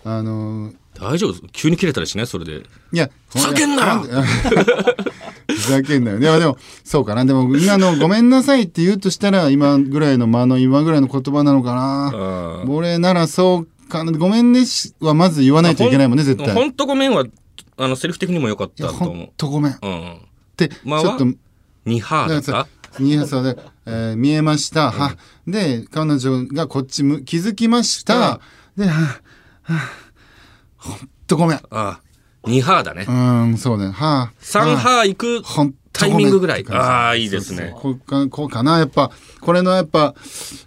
[0.05, 1.49] あのー大丈夫？
[1.53, 2.27] 急に切れたりしない？
[2.27, 2.59] それで。
[2.93, 4.03] いやふざけんなよ。
[5.49, 6.19] ふざけんなよ。
[6.19, 7.25] いやでもそうかな。
[7.25, 12.63] でも今のごめんなさいって言うとしたら今ぐらいの間の今ぐらいの言葉なのかな。
[12.65, 12.75] うん。
[12.75, 14.13] 俺ならそうかな。
[14.13, 16.55] ごめんねしはまず言わないといけないもんね絶対。
[16.55, 17.25] ほんとごめんは
[17.77, 20.19] あのセリフ的にも良かったと思ほんとごめんっううん
[20.57, 21.27] てちまあょっと。
[21.85, 22.69] ニハーだった？
[23.01, 24.91] ニーサで、えー見えました。
[24.91, 28.41] はで彼女がこっちむ気づきました。
[28.77, 29.21] で、は
[29.63, 29.79] は
[30.77, 31.57] ほんとごめん。
[31.59, 32.01] うあ
[32.45, 33.93] ハーだねーんそうだね。
[33.93, 34.33] はあ。
[34.39, 36.65] 三ハー行くほんとタイごめんミングぐらい。
[36.71, 37.73] ああいいですね。
[37.77, 38.79] こうかこうかな。
[38.79, 40.15] やっぱこれのやっぱ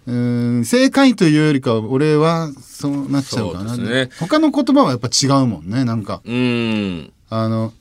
[0.06, 3.76] うーん正解というよりかは俺はそうなっちゃうかな。
[3.76, 4.10] ね。
[4.20, 6.20] 他の言葉はやっぱ違うもんねなんか。
[6.24, 7.12] うーん。
[7.28, 7.72] あの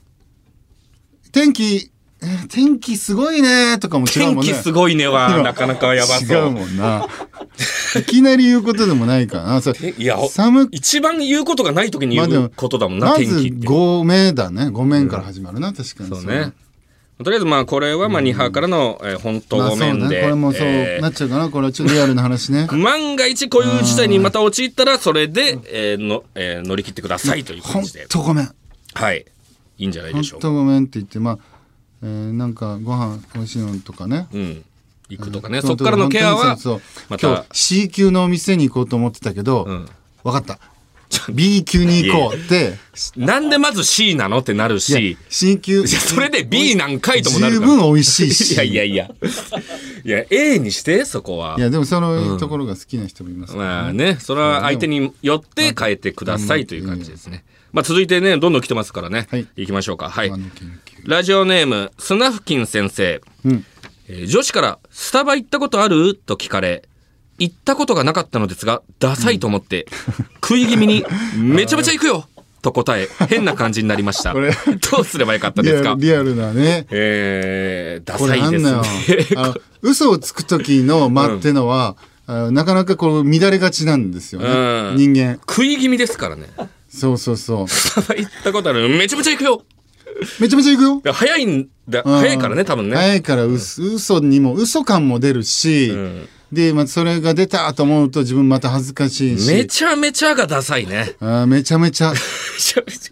[1.31, 4.51] 天気えー天気すごいねとかも違う天もんね。
[4.51, 6.27] 気すごいねはなかなかやばそう。
[6.27, 7.08] 違うもんな。
[7.99, 9.62] いきなり言うことでもないからな。
[9.62, 13.67] それえいや寒一番言うことがない時に言うことだもんな、まず天気って。
[13.67, 14.63] 5名だね。
[14.67, 16.10] 5面から始まるな、確かに。
[16.10, 16.53] そうね。
[17.23, 20.21] とりあえずまあこれはまあニハからの、えー本当ごめんで、ね。
[20.21, 21.01] これもそうえー。
[21.01, 21.49] なっちゃうかな。
[21.49, 22.67] これはちょっとリアルな話ね。
[22.75, 28.51] 万が一こういう事態にまた陥ったらそれで、えーのえー乗り切ってくださいという感じで、とごめん。
[28.93, 29.25] はい。
[29.78, 30.47] いいんじゃないでしょうか。
[30.47, 31.38] とごめんって言ってまあ、
[32.04, 34.28] えーなんかご飯美味しいのとかね。
[34.34, 34.63] うん、
[35.10, 35.67] 行くとかね、うん。
[35.67, 39.88] そっからのケアはまそう今た日 C 級のお店に行こうと思ってたけど、ん。
[40.23, 40.60] 分かった
[41.33, 42.77] B 級に行こうって。
[43.15, 45.17] なんでまず C なのってなるし。
[45.29, 45.85] C 級。
[45.85, 48.51] それで B なんかいともなる十分美味しいし。
[48.55, 49.09] いやいやいや。
[50.03, 51.55] いや A にしてそこは。
[51.57, 57.43] いやでもそのところが好きな人もいますからまあね、それは相手によって変えてくださいという感じですね。
[57.73, 59.27] まあ続いてね、どんどん来てますからね。
[59.29, 59.47] はい。
[59.57, 60.09] 行きましょうか。
[60.09, 60.31] はい。
[61.03, 63.21] ラジオネーム、スナフキン先生。
[63.43, 63.65] うん。
[64.07, 66.15] えー女子から、スタバ行ったことある？
[66.15, 66.83] と聞かれ、
[67.38, 69.88] 行ったことがなかったのですが、ダサいと思って、
[70.36, 71.06] 食い気味に、
[71.38, 72.28] めちゃめちゃ行くよ
[72.62, 74.34] と答え、変な感じになりました。
[74.34, 74.52] これ
[74.91, 75.95] どうすればよかったリですか？
[76.00, 76.88] リアルなね。
[76.89, 78.71] えー、ダこサいですね。
[79.82, 81.95] 嘘をつく時の間ってのは、
[82.28, 84.98] あなかなかこう乱れがちなんですよね、うん。
[84.98, 85.36] 人間。
[85.36, 86.50] 食い気味ですからね。
[86.89, 87.65] そうそうそう。
[88.17, 88.89] 行ったことある。
[88.89, 89.63] めちゃめちゃ行くよ。
[90.39, 91.13] めちゃめちゃ行くよ。
[91.13, 92.19] 早いんだ、うん。
[92.19, 92.95] 早いからね、多分ね。
[92.95, 101.15] 早いから嘘嘘にも嘘感も出るし、んで、まあ、それが出たと思うと自分また恥ずかしいしめちゃめちゃがダサいね。
[101.19, 103.11] あーめちゃめちゃ めちゃめち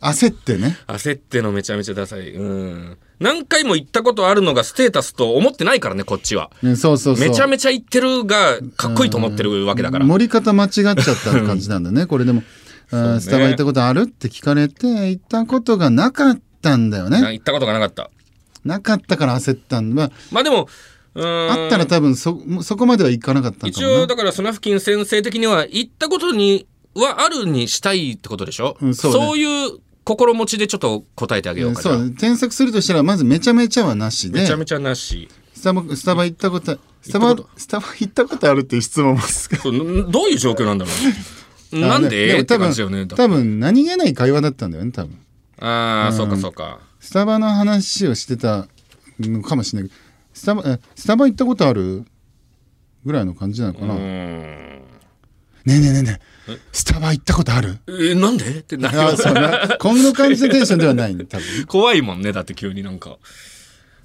[0.00, 2.30] 焦ってねゃ焦ってのめちゃめちゃダサい。
[2.30, 2.96] うん。
[3.20, 6.50] 何回も行ったことあるのがステータスと思ってないからね、こっちは。
[6.62, 10.04] ねそうそうそうめちゃめちゃ行ってるがかっこいいと思ってるわけだから。
[10.04, 12.42] 盛り方間違っちゃった感じなんだねこれでも、
[12.90, 18.10] あースタバ行ったことあるって聞かれて行ったことがなかったんだよねな行ったことがなかった。
[18.64, 20.68] なかったから焦ったんだ、ままあでも、
[21.14, 29.42] あ、あったら多分そそこまではいかなかった一応だからスナフキン先生的には行ったことにはあるにしたいってことでしょ、うんそうね。
[29.42, 32.10] いう心持ちでちょっと答えてあげようかじゃあそう。
[32.10, 34.40] 添削するとしたらまずめちゃめちゃはなしで。
[34.40, 35.28] めちゃめちゃなし。
[35.54, 39.74] スタバスタバ行ったことスタバスタバ行ったことあるっていう質問もすどう
[40.28, 40.90] いう状況なんだろ
[41.72, 42.40] うなんで？
[42.40, 43.06] っても多分感じね。
[43.06, 45.18] 多分何気ない会話だったんだよね多分。
[45.60, 46.80] ああ、そうかそうか。
[46.98, 48.66] スタバの話をしてた
[49.20, 49.90] のかもしれない
[50.32, 52.04] スタバえスタバ行ったことある？
[53.04, 54.02] ぐらいの感じなのかな、ねん。
[54.04, 54.82] え
[55.64, 56.58] ねえねえねえ。
[56.72, 57.78] スタバ行ったことある？
[57.88, 58.44] えなんで？
[58.44, 61.14] ってなるあそうなこんな感じのテンションではない。
[61.14, 61.66] ね多分。
[61.66, 63.18] 怖いもんね、だって急になんか。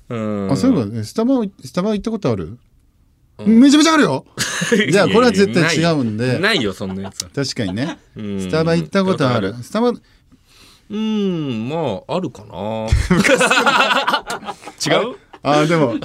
[0.10, 0.52] うん。
[0.52, 2.58] あそういえばえスタバスタバ行ったことある、
[3.46, 4.26] めちゃめちゃあるよ。
[4.92, 6.40] じゃあこれは絶対違うんで。
[6.40, 7.30] ないよ、そんなやつは。
[7.36, 7.98] 確かにね。
[8.16, 8.42] うん。
[8.42, 9.54] スタバ行ったことある。
[9.62, 12.88] スタバうーん、まあ、あるかな。
[14.86, 15.16] 違う？
[15.44, 15.96] あでも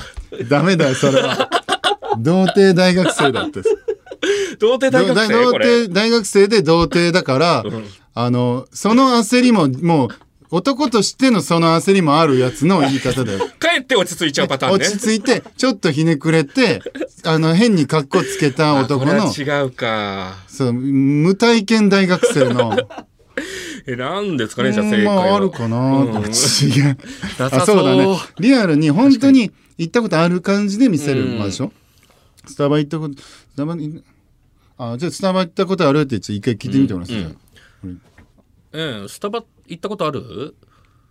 [0.49, 1.49] ダメだそれは
[2.19, 3.63] 童貞大学生だって
[4.59, 5.33] 童貞大学生？
[5.33, 5.53] 童。
[5.53, 7.65] 貞大学生で童貞だから、
[8.15, 10.09] あのその焦りももう
[10.51, 14.87] 男としてのその焦りもあるやつの言い方だよ帰って落ち着いちゃうパターンね。
[14.87, 16.83] 落ち着いてちょっとひねくれて
[17.25, 20.35] あの変に格好つけた男の違うか。
[20.47, 22.77] そう無体験大学生の
[23.87, 25.15] え、なんですかね、じゃあ正解は。
[25.15, 25.77] まああるかな。
[26.05, 26.99] と思って違う。
[27.39, 28.19] あそうだね。
[28.39, 31.39] リアルに本当に行ったことある感じで見せるうん。
[31.39, 31.73] まあでしょ
[32.47, 34.03] スタバ行ったことスタバに
[34.77, 38.01] あじゃあスタバ行ったことあるって一回聞いてみてもらって、うん
[38.73, 40.57] うん、スタバ行ったことある？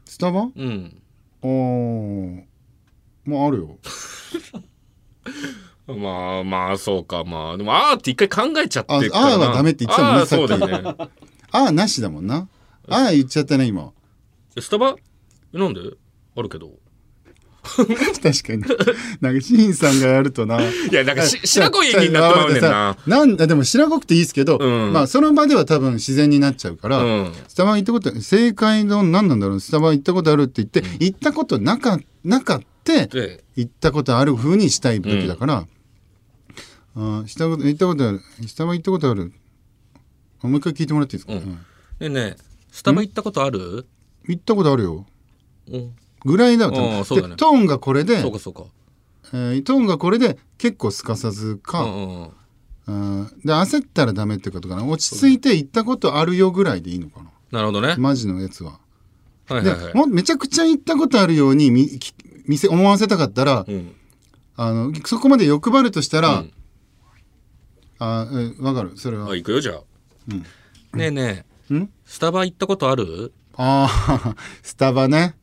[0.05, 0.49] スタバ？
[0.55, 1.01] うん。
[1.43, 2.41] あー
[3.25, 3.77] まああるよ。
[5.87, 7.23] まあまあ、そうか。
[7.23, 10.95] まあ、でも、あーって一回考えちゃってああーはダメって言ってたもんねあーそうだね。
[11.51, 12.47] ああなしだもんな
[12.87, 13.91] ああ言っちゃったね今。
[14.55, 14.95] えスタバ？
[15.53, 15.81] えなんで？
[16.35, 16.71] あるけど。
[17.63, 17.83] 確
[18.43, 18.63] かに。
[19.21, 20.59] なんかシンさんがやるとな。
[20.61, 22.97] いや、なんかし、白子になってまうねんな。
[23.05, 24.93] なんだでも白濃くていいですけど、うん。
[24.93, 27.33] まあその場では多分自然になっちゃうから、うん。
[27.47, 29.59] スタバ行ったこと正解の何なんだろう？
[29.59, 35.67] スタバ行ったことあるって言って、行ったことなかなかってで、行ったことある風にしたい時だから、
[36.95, 39.31] あしたこと行ったことあるスタバ行ったことある。
[40.41, 41.39] あもう一回聞いてもらっていいですか、うん。
[41.39, 41.49] うん。
[41.51, 41.59] ね
[41.99, 42.37] えねえ、
[42.71, 43.85] スタバ行ったことある？
[44.27, 45.05] 行ったことあるよ
[45.69, 45.93] うん。
[46.25, 48.63] ぐらいだあ分あそうだねでトーンがこれでそうかそうか。
[49.33, 52.31] えートーンがこれで結構すかさずうか、んうん
[52.87, 53.21] うん。
[53.21, 57.95] うんで焦ったらダメってことかな落ち着いて行ったことあるよぐらいでいいのかななるほどね。
[57.97, 58.79] マジのやつは。
[59.49, 59.93] ではいはいはい。
[59.95, 62.13] もうめちゃくちゃ行ったことあるようにみき
[62.45, 63.95] 見せ思わせたかったら、うん。
[64.55, 66.53] あのそこまで欲張るとしたら、うん
[68.03, 68.93] あえわかる？
[68.97, 69.81] それはあ、行くよ、じゃあ。
[70.97, 71.89] ねえねえ、ん？
[72.05, 73.33] スタバ行ったことある？
[73.57, 75.35] あー スタバね。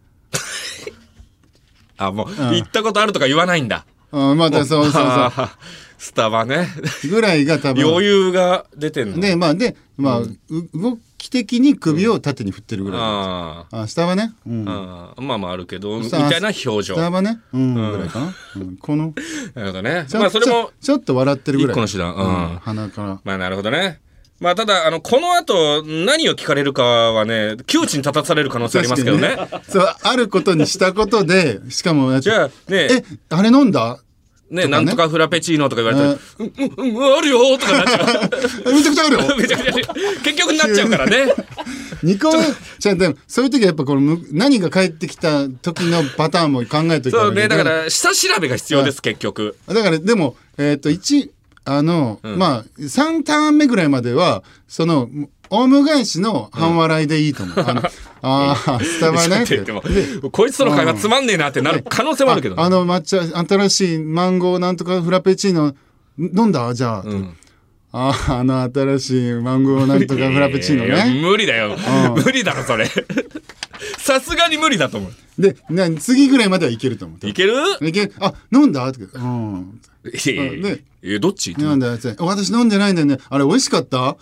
[1.98, 3.84] あ、もう、行ったことあるとか言わないんだ。
[4.10, 5.02] あまたそうそうそう。
[5.04, 5.56] あ
[5.98, 6.68] スタバね。
[7.10, 7.84] ぐらいが多分。
[7.84, 9.20] 余裕が出てんの。
[9.20, 10.30] でまあでまあ、う
[10.72, 16.96] 動き的に首を縦に振ってるぐらい、ああ下はね、うん、ああまあまああるけど、みたいな表情。
[16.96, 19.12] な下はね、うんぐらいかな、うん、この。
[19.56, 20.06] るほどね。
[20.14, 21.72] まあそれも、ちょちょっと笑ってるぐらい。
[21.72, 22.14] 一個の手段。
[22.14, 23.20] うん鼻から。
[23.24, 24.00] まあなるほどね。
[24.40, 29.36] まあただ、あの、この後何を聞かれるかはね、窮地に立たされる可能性ありますけどね。
[29.36, 33.04] 確かにそうあることにしたことでしかもじゃあね、え。
[33.30, 33.98] あれ飲んだ？
[34.50, 34.68] ね、ね。
[34.68, 38.72] なんとかフラペチーノとか言われたら、うん、うん、うん、あるよとかなっちゃう。
[38.72, 39.36] めちゃくちゃあるよ。
[39.36, 39.72] めちゃくちゃ、
[40.22, 41.34] 結局なっちゃうからね。
[42.02, 42.44] 二個目
[42.78, 49.58] じゃあでもそういう時はやっぱこのむ何が返ってきた時のパターンも考えといたそうね、だから、下調べが必要です、結局。
[49.66, 51.30] だからでもえっ、と1
[51.70, 55.08] あの、まあ3ターン目ぐらいまではその
[55.50, 57.82] オウム返しの半笑いでいいと思う、 あの
[58.22, 59.44] あースタバね
[60.30, 62.62] こいつとの会話つまんねえなってなる可能性もあるけどね。
[62.62, 65.74] ああの抹茶新しいマンゴーなんとかフラペチーノん
[66.18, 67.34] 飲んだじゃあ、ん。
[67.92, 71.20] あーあの新しいマンゴーなんとかフラペチーノね。
[71.22, 71.76] 無理だよ。
[71.76, 72.22] うん。
[72.22, 72.86] 無理だろ、それ。
[73.98, 75.12] さすがに無理だと思う。
[75.40, 77.26] でな次ぐらいまではいけると思う。
[77.26, 77.54] いける？
[77.80, 78.12] いける？
[78.20, 78.86] あ飲んだ？
[78.88, 79.04] って。
[79.04, 80.84] うんいやいやね。
[81.02, 81.52] え、どっち？
[81.58, 83.18] 飲んだやつ私飲んでないんだよね。
[83.28, 84.16] あれ美味しかった？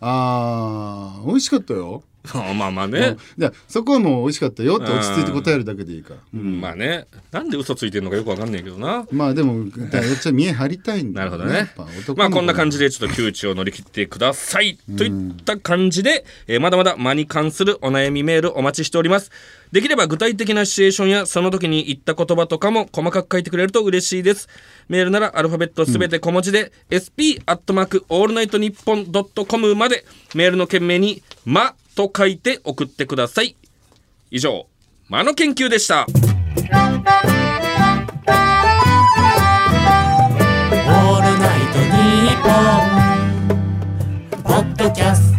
[0.00, 2.15] あー美味しかったよ、あ
[2.54, 3.16] まあまあうんね。
[3.38, 7.06] でそこはもう美味しかったよって落ち着いて答えるだけでいいから、うんまあね。
[7.32, 9.06] なんで嘘ついてるのかよくわかんないけどな。
[9.10, 11.70] まあでもだやっちゃ見え張りたいんだよなるほどね
[12.16, 14.78] まあこんな感じでちょっと窮地を乗り切ってください。
[14.96, 19.30] といった感じで、えーまだまだ間に関するお悩みメールお待ちしております。
[19.72, 24.48] できれば具体的なシチュエーションやその時に言った言葉とかも細かく書いてくれると嬉しいです。
[24.88, 33.56] メールならアルファベットすべて小文字で、sp アットマークオールナイトニッポンドットコムまでメールの件名に間と書いて送ってください。
[34.30, 34.68] 以上、
[35.08, 36.06] 間の研究でした。
[36.06, 36.12] オー
[41.22, 41.96] ルナイトニ
[42.30, 45.38] ッポン」ポッドキャスト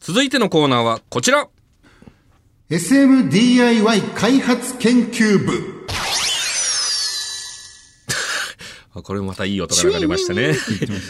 [0.00, 1.48] 続いてのコーナーはこちら。
[2.68, 5.79] SMDIY 開発研究部
[8.92, 10.48] これもまたいい音が流れましたね。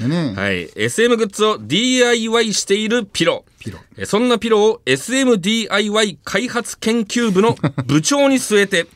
[0.06, 0.70] ね、 はい。
[0.76, 3.44] SM グッズを DIY しているピロ。
[3.58, 8.86] ピロえそんなピロを SMDIY 開発研究部の部長に据えて、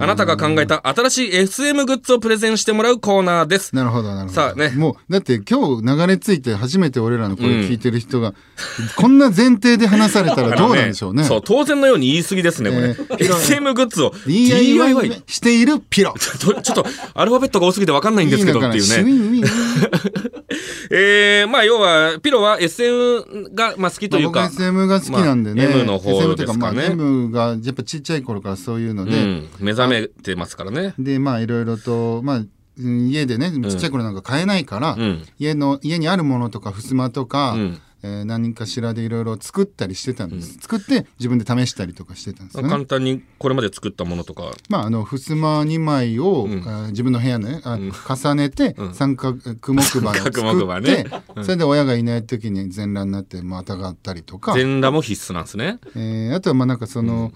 [0.00, 3.74] あなたが考えた新しい SM グッズをプレゼンしてもらうコーナーです。
[3.74, 8.32] なるほどなるほどさあねもうだって今日流れ着いて初めて俺らのこれ聞いてる人が、
[8.96, 12.82] こんな前提で話されたらどうなんでしょうねあのそう、当然のように言い過ぎですね、これ。
[13.18, 15.22] えー SM グッズを DIY。
[15.26, 19.48] しているピロちょっとアルファベットが多すぎて分かんないんですけどっていうね。
[20.90, 24.48] えー、まあ要は、ピロは SM が、まあ、好きというか。
[24.48, 30.94] 僕 SM が好きなんでね、まあ M の方 SM というかまあですかね M がやっぱちっちゃい頃からそういうので、うん、目覚めてますからね。
[30.98, 35.24] でまあいろいろとまあうん家でねちっちゃい頃なんか買えないから、うん。
[35.38, 44.52] 家の家にあるものとか襖とか、うんえー何かしらでいろいろ作ったりしてたんです、作って自分で試したりとかしてたんですよね簡単にこれまで作ったものとか。
[44.68, 46.62] まあ、あの襖2枚を、ん。
[46.66, 51.10] あー自分の部屋ねあ、重ねて、三角木馬を作って、ね
[51.42, 55.78] それで親がいない時に全裸になってまたがったりとか、全裸も必須なんですね。
[55.96, 57.32] えーあとはまあなんかその、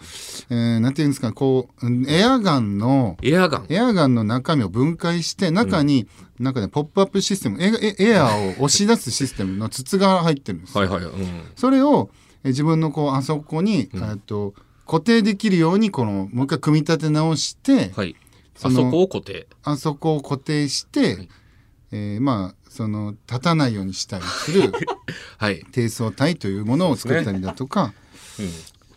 [0.50, 3.66] えーなんていうんですかこううんエアガンのエアガン。
[3.68, 6.06] エアガンの中身を分解して中に、
[6.38, 7.66] なんかねポップアップシステムエ
[7.98, 10.84] エエアーを押し出すシステムの筒が入ってるんですよ。
[10.84, 11.04] はいはい。
[11.04, 11.52] うん。
[11.56, 12.10] それを
[12.44, 14.54] え自分のこうあそこに、えっと
[14.86, 18.16] 固定できるようにこのもう一回組み立て直して、はい。
[18.56, 19.46] そのあそこを固定。
[19.62, 21.28] あそこを固定して、
[21.92, 24.72] えーまあその立たないようにしたりする
[25.38, 25.64] はい。
[25.72, 27.92] 低層体というものを作ったりだとか、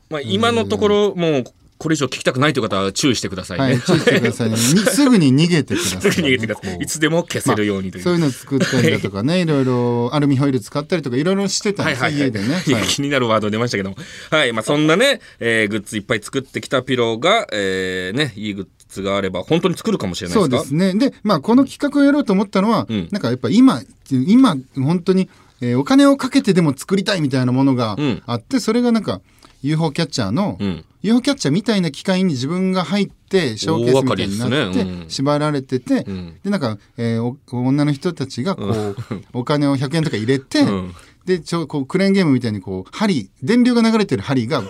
[0.09, 1.43] まあ今のところもう
[1.77, 3.63] これ以上聞きたくないという方は注意してくださいね。
[3.65, 4.55] はい、注意してくださいね。
[4.55, 6.11] に すぐに逃げてください、ね。
[6.11, 6.77] すぐ逃げてください。
[6.81, 8.03] いつでも消せるようにという。
[8.03, 12.53] そういうの作ったりだとかね、 いろいろアルミホイル使ったりとかいろいろしてたんですよ、はいはいはい家でね。
[12.79, 13.97] はい気になるワード出ましたけども。
[14.31, 14.53] はい。
[14.53, 20.57] まあそんなね、えーグッズいっぱい作ってきたピローが、えーね、いいグッズがあれば本当に作るかもしれないですか？
[20.57, 20.93] そうですね。
[20.97, 25.29] で、まあこの企画をやろうと思ったのは、うんなんかやっぱ今、今本当に、
[25.61, 29.21] えーお金をかけてでも作りたいみたいなものがうんあって、それがなんか
[29.65, 30.85] UFO キャッチャーの、うん。
[31.01, 36.39] UFO キャッチャーみたいな機械に自分が入ってショーケースみたいになって縛られてて、ん。
[36.43, 38.95] でなんか、えーお女の人たちがこう、
[39.33, 40.93] お金を100円とか入れて、ん。
[41.25, 44.67] でちょこうクレーンゲームみたいにこう針電流が流れてる針がこ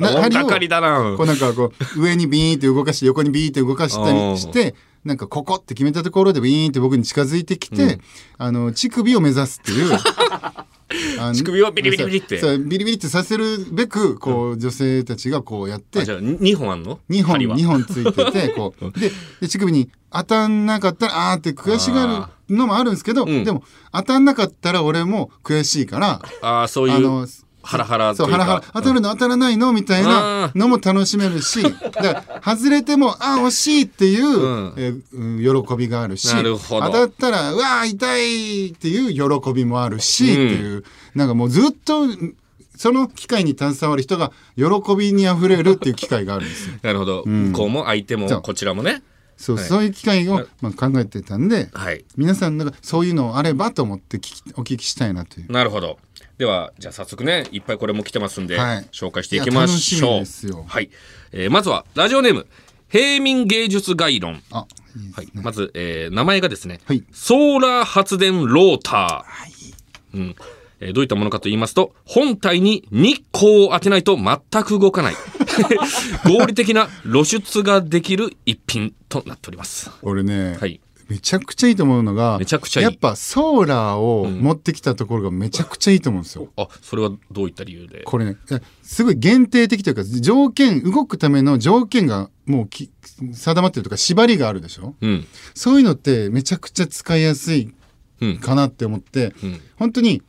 [0.04, 0.46] 針を
[1.16, 4.74] こうなんかこう上にビーンって動かして横にビーンって動かしたりして
[5.04, 8.00] なんかここって決めたところでビーンって僕に近づいてきて、
[8.36, 9.98] あの乳首を目指すっていう
[11.32, 12.40] 乳首をビリビリビリって。
[12.58, 16.00] ビリビリってさせるべくこう、女性たちがこうやって。
[16.00, 18.90] あじゃあ2本あんの？2本二本ついててこう。
[18.98, 23.44] でで乳首に当たんなかったらあーって悔しがるのもあるんですけど、ん。
[23.44, 27.26] でも当たんなかったら俺も悔しいからああそういうあの
[27.62, 28.62] ハラハラというハラハラ。
[28.72, 31.60] 当たるの当たらないのみたいなのも楽しめるし。
[32.44, 34.74] 外れてもあー惜しいっていう、ん。
[34.76, 36.28] えーうん喜びがあるし。
[36.68, 40.84] 当たったらうわー痛いっていう喜びもあるし、っていう。
[41.14, 42.06] なんかもうずっと
[42.80, 46.76] その機会に携わる人が喜びにあふれるっていう機会があるんですよ。
[46.82, 48.40] なるほど、向こうも相手もそう。
[48.40, 49.02] こちらもね。
[49.36, 49.64] そう、はい。
[49.66, 52.06] そういう機会を、まあ、考えてたんで、はい。
[52.16, 55.52] 皆さんなんかそういうのあればと思って聞きお聞きしたいなという。
[55.52, 55.98] なるほど
[56.40, 58.88] ではじゃあ早速ねいっぱいこれも来てますんで、はい。
[58.92, 60.64] 紹介していきましょう。
[60.66, 60.88] はい、
[61.32, 62.46] えーまずはラジオネーム
[62.88, 64.40] 平民芸術概論。
[64.50, 65.26] あ、いいですはい。
[65.26, 67.04] ね。、まず、えー名前がですね、はい。
[67.12, 70.36] ソーラー発電ローター、うん。
[70.80, 75.14] えーどういったものかと言いますと本体に日光を当てないと全く動かない。
[76.24, 79.90] 合理的な露出ができる一品となっております。
[80.00, 86.48] 俺ね、はいめちゃくちゃいいと思うのが、めちゃくちゃやっぱソーラーを持ってきたところがめちゃくちゃいいと思うんですよ。
[86.56, 88.02] あそれはどういった理由で？
[88.04, 88.36] これね、
[88.82, 92.90] すごい限定的というか、条件、動くための条件がもうき
[93.32, 94.94] 定まってるとか、縛りがあるでしょ？
[95.00, 95.26] うん。
[95.54, 97.74] そういうのってめちゃくちゃ使いやすい
[98.20, 98.38] うん。
[98.38, 99.60] かなって思って、うん。
[99.76, 100.22] 本当に、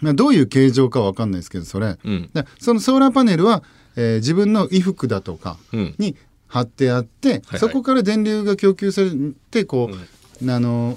[0.00, 1.96] まあ、どういう形状かわかんないですけど、それ。
[2.04, 2.30] うん。
[2.32, 3.64] だそのソーラーパネルは、
[3.96, 5.94] えー自分の衣服だとかうん。
[5.98, 6.16] に
[6.54, 9.10] 貼ってあって、はいそこから電流が供給され
[9.50, 10.96] てこう、あの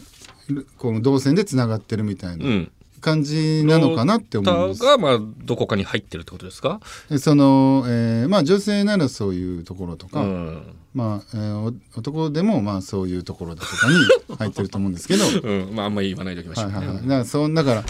[0.78, 2.72] この導線でつながってるみたいなうん。
[3.00, 4.84] 感じなのかなって思うんです。
[4.84, 6.80] がまあどこかに入ってるってことですか？
[7.10, 15.26] でその、えーまあ女性ならそういうところとか、うん、まあ、えーお男でもまあそういうところだとかに入ってると思うんですけど。
[15.44, 17.84] うん、まああんまり言わないでおきましょうね、はいはいはい、だからそうだから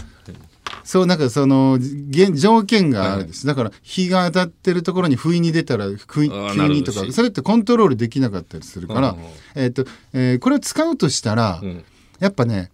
[0.83, 9.17] そうなんかその現条件があるんです、だから日が当たってるところに不意に出たら急にとかそれってコントロールできなかったりするから、うん
[9.55, 11.83] えっ、と、えーこれを使うとしたら、うん。
[12.19, 12.71] やっぱね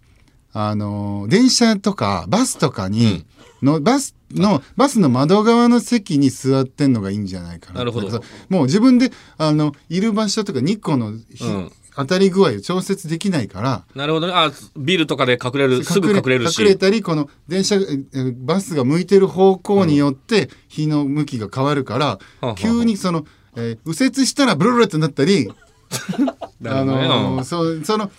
[0.52, 3.26] あのー電車とかバスとかに、
[3.62, 8.22] のバスのバスの窓側の席に座ってんのがいいんじゃないかななるほど。
[8.48, 14.32] もう自分であのいる場所とか日光の日、うん当たり具合を調節できないからなるほどね。
[14.34, 16.60] あビルとかで隠れるすぐ隠れるし。
[16.60, 17.78] 隠れたりこの電車え
[18.14, 23.24] えバスが向いてる方向によって日の向きが変わるから、はあはあ急にその、
[23.56, 25.48] えー右折したらブルブルってなったり、
[26.66, 27.44] あのーうん。
[27.44, 28.10] そうその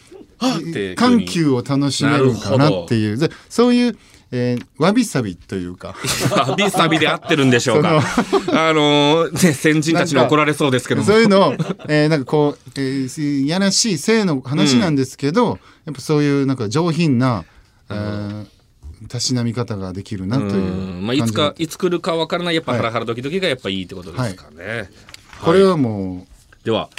[0.95, 3.17] 緩急を楽しめるかなっていう。
[3.17, 3.97] でそういう、
[4.38, 5.95] えーわびさびというか。
[6.06, 7.98] サビサビで合ってるんでしょうか。
[8.52, 11.08] あのーね先人たちに怒られそうですけども。
[11.08, 11.54] そういうのを、
[11.88, 17.45] えーなんかこう、えーいやらしい性の話なんですけど、やっぱそういうなんか上品な、
[17.89, 18.45] えー
[19.08, 21.06] たしなみ方ができるなといううん。
[21.06, 24.89] まあ、いつかいつ来るかわからないやっぱハラハラドキドキがやっぱいいってことですかね、
[25.41, 26.26] これはも
[26.63, 26.89] では、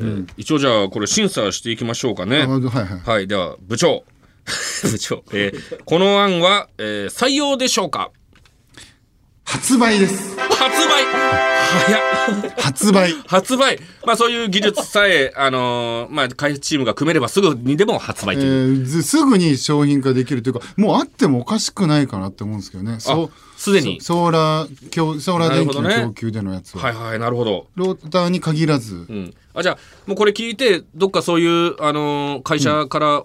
[0.00, 2.42] えー一応じゃあこれ審査していきましょうかう、ね。
[2.42, 3.00] あはいはい。
[3.04, 3.26] はい。
[3.26, 4.04] では部長
[4.90, 8.10] 部長、えーこの案は、えー採用でしょうか？
[9.44, 10.36] 発売です。
[10.38, 11.04] 発売。
[11.04, 11.96] 早
[12.48, 12.54] っ。
[12.58, 13.14] 発売。
[13.26, 13.80] 発売。
[14.06, 22.96] まあそういう技術さえあのーまあ開発チームが組めればすぐにでも発売えという、ーずすぐに商品化できるというかもうあってもおかしくないかなって思うんですけどね。
[23.00, 24.00] そうすでに。
[24.00, 27.66] そソーラー供ソーラー電気の供給でのやつは、はいはいなるほど。
[27.74, 33.24] ローターに限らず、うん、あじゃあもうこれ聞いてどっかそういう、あのー会社から、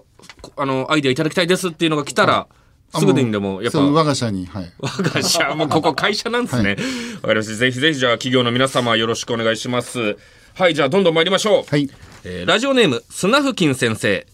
[0.58, 2.48] あのアイデアいただきたいですっていうのが来たら
[2.92, 3.78] あすぐにでもやっぱ。
[3.80, 4.70] 我が社にはい。
[4.78, 6.76] 我が社 もうここ会社なんですね。
[7.22, 7.54] わ、かりました。
[7.54, 10.18] ぜひぜひじゃあ企業の皆様よろしくお願いします。
[10.52, 11.88] はいじゃあどんどん参りましょう、はい。
[12.24, 14.26] えーラジオネーム砂付近先生、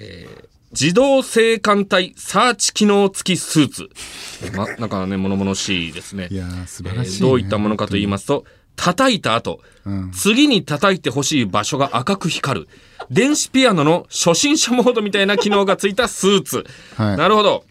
[0.00, 0.33] えー
[0.78, 3.88] 自動性感帯サーチ機能付きスーツ、
[4.56, 6.28] ま、なんかね物々しいですね。
[6.30, 8.44] いやー素晴えらしい、ねーどういったものかと言いますと
[8.76, 10.10] 叩いた後、うん。
[10.10, 12.68] 次に叩いてほしい場所が赤く光る。
[13.10, 16.64] 電子ピアノの初心者モードみたいな機能がついたスーツ、
[16.96, 17.16] はい。
[17.16, 17.64] なるほど。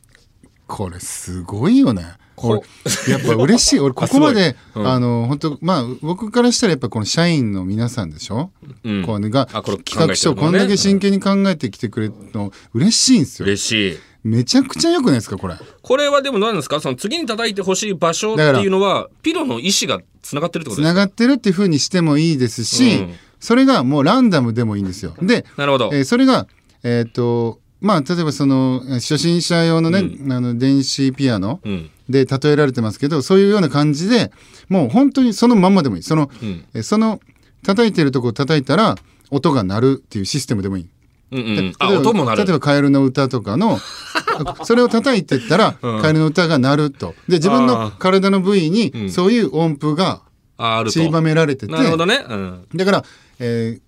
[0.68, 2.06] これすごいよね
[2.38, 2.66] 俺こ
[3.10, 3.80] やっぱ嬉しい。
[3.80, 4.88] 俺 ここまでうん。
[4.88, 8.52] あの本当まあ僕からしたらやっぱこの社員の皆さんでしょ、
[8.84, 9.04] うん。
[9.04, 13.46] こうねがあこれ企画書こんだけ真剣に考えてきてくれるの嬉しいんですよ。
[13.46, 13.98] 嬉しい。
[14.24, 15.56] めちゃくちゃ良くないですかこれ？
[15.82, 16.80] これはでも何ですか？
[16.80, 20.94] その次に叩いてほしい場所っていうのはピロの意思がつながってるってことですか？
[20.94, 23.14] つながってるっていう風にしてもいいですし、うん。
[23.42, 25.14] それがもうランダムでもいいんですよ。
[25.22, 26.48] で、なるほど、えーそれが
[26.84, 30.00] えっ、とまあ例えばそのえー初心者用のね、
[30.34, 31.90] あの電子ピアノうん。
[32.10, 34.32] で例えられてますけどそういうような感じで
[34.70, 36.04] もう本当にそのまんまでもいい。
[36.04, 36.66] その、うん。
[36.74, 37.20] えーその
[37.64, 38.96] 叩いてるとこ叩いたら
[39.32, 40.90] 音が鳴るっていうシステムでもいい。
[41.32, 43.80] うんうんあ例えば例えば「カエルの歌」とかの
[44.64, 47.16] それを叩いてったら、カエルの歌が鳴ると。
[47.28, 50.22] で自分の体の部位にそういう音符が
[50.58, 50.94] ああると。
[50.94, 53.06] 散りばめられてて、なるほどね、うん、だから、
[53.40, 53.83] えー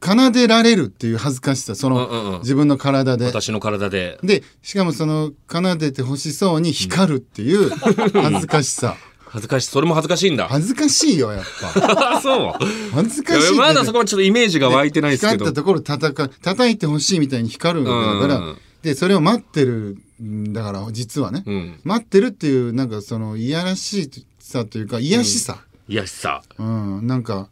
[0.00, 2.38] 奏でられるっていう恥ずかしさその、うんうんうん。
[2.40, 3.26] 自分の体で。
[3.26, 4.18] 私の体で。
[4.22, 7.70] でしかもその奏でてほしそうに光るっていう
[8.12, 8.96] 恥ずかしさ。
[9.30, 9.68] 恥ずかしい。
[9.68, 10.48] それも恥ずかしいんだ。
[10.48, 11.44] 恥ずかしいよやっ
[11.74, 12.16] ぱ。
[12.16, 12.64] あそう。
[12.92, 15.44] 恥ずかしいいやまだそこはちょっとイメージが湧いてないですけど。
[15.44, 21.80] 光ったところ叩か叩いてほしいみたいに光るんだから、うんでそれを待ってるんだから実はね、うん。
[21.82, 26.42] 待ってるっていうなんかそのいやらしさというか癒やしさ、いやしさ。
[26.58, 27.06] うん。
[27.06, 27.48] なんか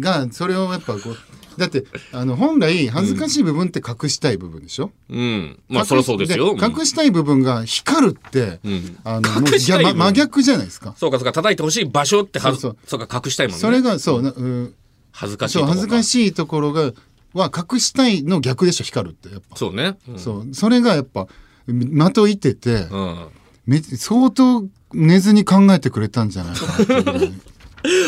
[0.00, 1.16] がそれをやっぱこう
[1.58, 5.58] だってあの本来恥ずかしい部分って隠したい部分でしょ、うん。
[5.68, 6.64] まあそりゃそうですよ、うん。
[6.64, 8.98] 隠したい部分が光るって、ん。
[9.04, 10.94] あのもう隠したいま真逆じゃないですか。
[10.96, 12.76] そうかそうか叩いてほしい場所ってはずそう。
[12.86, 13.60] そうか隠したいもんね。
[13.60, 14.74] それがそうな、うん、
[15.10, 16.92] 恥ずかしいそう恥ずかいしいところが
[17.34, 19.56] は隠したいの逆でしょ光るってやっぱ。
[19.56, 19.98] そうね。
[20.08, 20.18] うん。
[20.18, 20.54] そう。
[20.54, 21.26] それがやっぱ
[21.66, 23.28] 的いてて、うん。
[23.66, 24.64] め相当
[24.94, 26.66] 寝ずに考えてくれたんじゃないか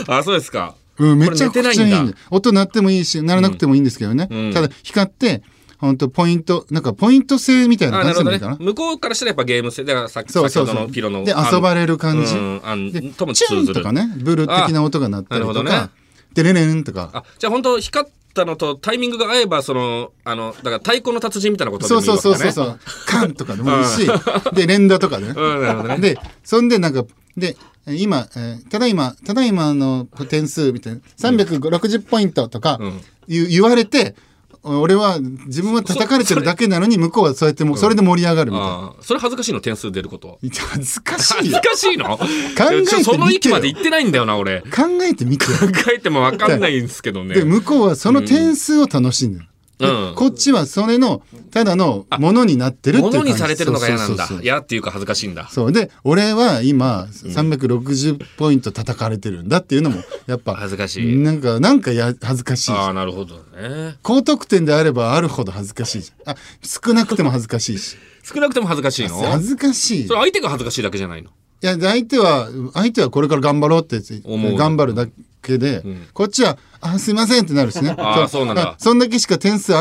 [0.09, 4.53] な あそうですかうん、めちゃくちゃいい音鳴ってもいいし鳴らなくてもいいんですけどね、うん。
[4.53, 5.43] ただ光って
[5.79, 8.57] 本当ポイントなんかポイント制みたいな感じでもいいかな。
[8.61, 9.85] 向こうからしたらやっぱゲーム性。
[9.85, 12.35] だからさそうそう先ほどそうのピロので遊ばれる感じ。
[12.35, 15.89] うんでともチューンとかねブル的な音が鳴ったりとか、ね。
[16.35, 17.11] でレレンとか。
[17.15, 22.79] あじゃあ本当光ったのとタイミングが合えばそのあのだから太鼓の達人みたいなことでそうもいいそうそうわけだねそうそう。
[23.07, 24.07] カンとかでもいいし。
[24.53, 25.99] で連打とかでね、うんなるほどね。
[25.99, 27.05] でそんでなんか
[27.39, 33.01] で今、えーただいまただいまの点数みたいな360ポイントとかん。
[33.29, 34.15] 言,、言われて
[34.63, 38.75] 俺は自分は叩かれてるだけなのに向こうはそうやってもうそれで盛り上がるみたいな。
[38.75, 40.29] ああそれ恥ずかしいの点数出ること。
[40.29, 42.19] は恥ずかしい恥ずよかしいの？
[42.19, 43.05] 考えてみてよ。
[43.05, 44.61] その域まで行ってないんだよな俺。
[44.61, 44.67] 考
[45.03, 45.57] えてみてよ。
[45.61, 45.67] 考
[45.97, 47.37] えても分かんないんですけどね。
[47.37, 49.51] で向こうはその点数を楽しんでる、うん
[49.81, 53.19] でこっちはそれのただのものになってるっていう感じ。
[53.19, 54.29] 物にされてるのが嫌なんだ。
[54.43, 55.49] 嫌っていうか恥ずかしいんだ。
[55.49, 55.73] そう。
[55.73, 61.17] で俺は今360ポイント叩かれてるんだっていうのもやっぱ恥ずかしい。
[61.17, 62.73] なんかなんかや恥ずかしい。
[62.73, 63.97] ああなるほどね。
[64.03, 66.03] 高得点であればあるほど恥ずかしい。
[66.03, 67.97] じゃんあ少なくても恥ずかしいし。
[68.23, 69.17] 少なくても恥ずかしいの？
[69.17, 70.07] 恥ずかしいい。
[70.07, 71.31] それ相手が恥ずかしいだけじゃないの？
[71.61, 75.07] や相手は相手はこれから頑張ろうって思う頑張るだ
[75.43, 75.83] けで、
[76.13, 77.95] こっちは「あすいません」ってなるしね。
[78.29, 78.47] そう。
[78.47, 78.63] なんだ。
[78.71, 79.73] あそんだけしか点数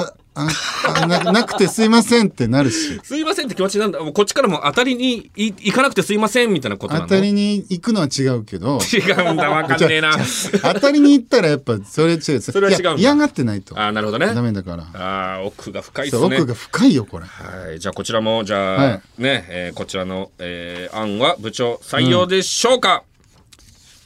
[1.07, 2.99] ななくてすいませんってなるし。
[3.03, 3.99] すいませんって気持ちなんだ。
[3.99, 7.07] もうこっちからも当たりにい行かなくてすいませんみたいなことなの？
[7.07, 8.79] 当たりに行くのは違うけど。
[8.91, 9.49] 違うんだ。
[9.49, 10.17] 分かんねえな。
[10.61, 12.41] 当たりに行ったらやっぱそれ違う。
[12.41, 13.77] それは違う嫌がってないと。
[13.79, 14.33] ああなるほどね。
[14.33, 14.83] ダメだから。
[14.93, 16.37] ああ奥が深いですね。
[16.37, 17.25] 奥が深いよこれ。
[17.25, 19.01] はい、じゃあこちらもじゃあ、はい。
[19.17, 23.03] ね、えーこちらの、えー案は部長採用でしょうか、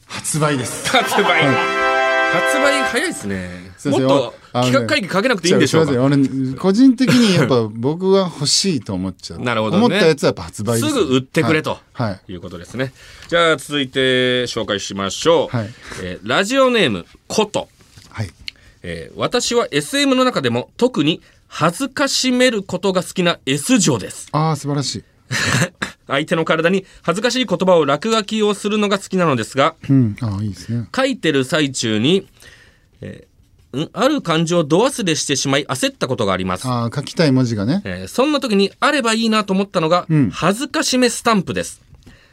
[0.06, 0.90] 発売です。
[0.90, 5.92] 発売、発売早いですねもっと企画会議かけなくていいんでしょうか？
[6.04, 6.18] 俺
[6.60, 9.40] 個人的にやっぱ僕は欲しいと思っちゃう。
[9.40, 9.86] なるほどね。
[9.86, 10.94] 思ったやつはやっぱ発売です。
[10.94, 12.12] すぐ売ってくれと、はい。
[12.12, 12.34] はい。
[12.34, 12.94] い、うことですね。
[13.28, 15.70] じゃあ続いて紹介しましょう、はい。
[16.04, 17.68] えーラジオネームこと、
[18.10, 18.30] はい。
[18.84, 24.28] えー私は SM の中でも特に恥ずかしめることが好きな S 女です。
[24.32, 25.04] ああ素晴らしい。
[26.06, 30.16] 相手の体に恥ずかしい言葉を落書きをするのが好きなのですがうん。
[30.22, 30.88] ああいいですね。
[30.96, 32.28] 書いてる最中に、
[33.02, 33.33] えー
[33.80, 36.68] んある漢字を度忘れしてしまい焦ったことがあります。
[36.68, 41.82] ああ書きたい文字がねえーそんな時にあればいいなと思ったのが、ん恥ずかしめスタンプです。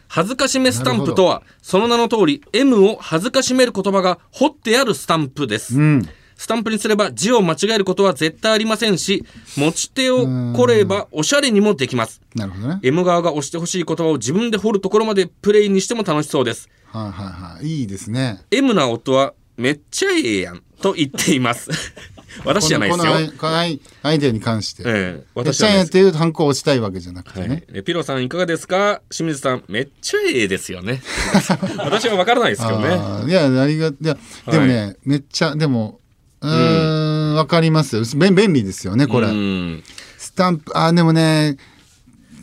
[0.08, 5.78] 恥ずかしめスタンプとは、その名の通り、M を恥ずかしめる言葉が彫ってあるスタンプです。
[5.78, 9.26] うんスタンプにすれば字を間違えることは絶対ありませんし、
[9.58, 12.22] 持ち手を凝ればおしゃれにもできます。
[12.34, 16.70] なるほどね M 側が押してほしい言葉を自分で彫るところまでプレイにしても楽しそうです。
[16.86, 21.70] はいはいはいいいですね M な音はめっちゃええやんと言っています。
[22.44, 23.12] 私じゃないですよ。
[23.38, 23.56] この。
[23.56, 23.80] アイ
[24.18, 24.82] デアに関して。
[24.86, 25.90] ええ私私じゃないです。
[25.90, 27.48] ちゃんやっていうハンコを押したいわけじゃなくてはい。
[27.48, 29.02] ね、えピロさんいかがですか？
[29.10, 31.02] 清水さんめっちゃええですよね。
[31.78, 33.30] 私は分からないですけどね。
[33.30, 34.16] いやありがいや
[34.50, 36.00] でもね、めっちゃでも
[36.40, 38.02] うーんわかりますよ。
[38.16, 39.82] 便便利ですよねこれ、うん。
[40.16, 41.56] スタンプあーでもね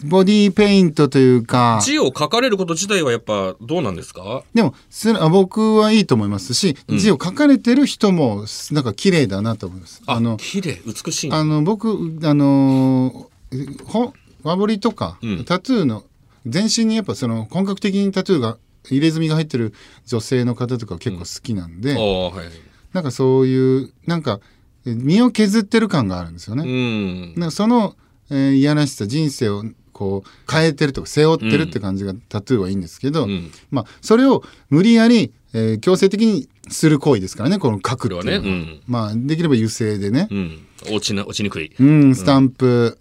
[0.03, 4.43] ボディーペイントというか字を書かれること自体はやっぱどうなんですか？
[4.53, 10.01] でもすあ僕はいいと思いますし、字を書かれてる人もなんか綺麗だなと思います。
[10.05, 11.31] ああの綺麗美しい。
[11.31, 11.89] あの僕
[12.23, 15.45] あのーほ和彫りとか、うん。
[15.45, 16.03] タトゥーの
[16.45, 18.57] 全身にやっぱその本格的にタトゥーが
[18.89, 19.73] 入れ墨が入ってる
[20.05, 22.47] 女性の方とか結構好きなんで、ああはい
[22.93, 24.39] なんかそういうなんか
[24.85, 26.63] え身を削ってる感があるんですよね。
[26.63, 27.39] うん。
[27.39, 27.95] なんかその、
[28.29, 29.63] えーいやらしさ人生を
[29.97, 33.51] こう変えてるとか背負ってるって感じが、タトゥーはいいんですけど、うん。
[33.71, 38.81] まあそれを無理やり、えー強制的にする行為ですからねこの書くっていうのは、ねうん。
[38.85, 40.27] まあできれば油性でね。
[40.29, 40.67] う、ん。
[40.91, 41.73] 落ちな落ちにくい。
[41.79, 42.99] うんスタンプ、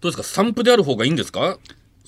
[0.00, 0.22] どうですか？
[0.24, 1.58] スタンプである方がいいんですか？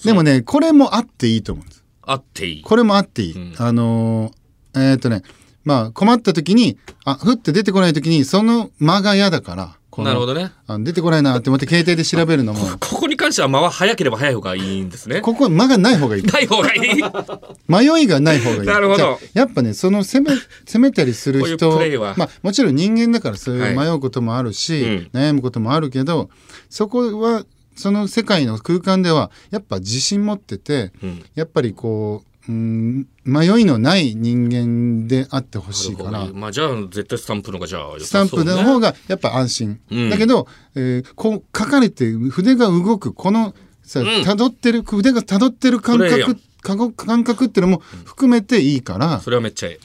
[0.05, 1.85] でもねこれもあっていいと思うんです。
[2.03, 2.63] あっていい。
[2.63, 5.23] これもあっていい、あのーえーっとね
[5.65, 10.53] まあ困った時にあふって出てこない時にその間が嫌だからなるほどね。
[10.67, 12.61] あ出てこないなって思って携帯で調べるのも。
[12.81, 15.21] ここに関しては間は早ければ早い方がいいんですね。
[15.21, 16.23] ここ間がない方がいい。
[16.23, 17.03] ない方がいい。
[17.69, 18.67] 迷いがない方がいい。
[18.67, 19.19] なるほど。
[19.35, 20.37] やっぱねその攻め
[20.67, 21.79] 攻めたりする人
[22.17, 23.77] まあもちろん人間だからそういうはい。
[23.77, 25.11] 迷うこともあるし、うん。
[25.13, 26.31] 悩むこともあるけど
[26.69, 27.45] そこは
[27.77, 31.25] その世界の空間ではやっぱ自信持ってて、うん。
[31.35, 36.27] やっぱりこううん迷いのない人間であってほしいから。
[36.33, 40.11] まあじゃあ絶対スタンプの方がじゃあ良スタンプの方がやっぱ安心、うん。
[40.11, 44.07] だけど、えーこう書かれて筆が動くこのさうん。
[44.07, 49.77] 辿ってる筆が辿ってる感覚感覚っていうのも含めていいから、それはめっちゃいい。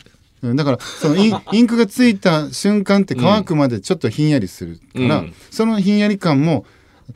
[0.43, 5.33] うんだからそのイン インクがついた瞬間って乾くまでちょっとひんやりするから、うん。
[5.51, 6.65] そのひんやり感も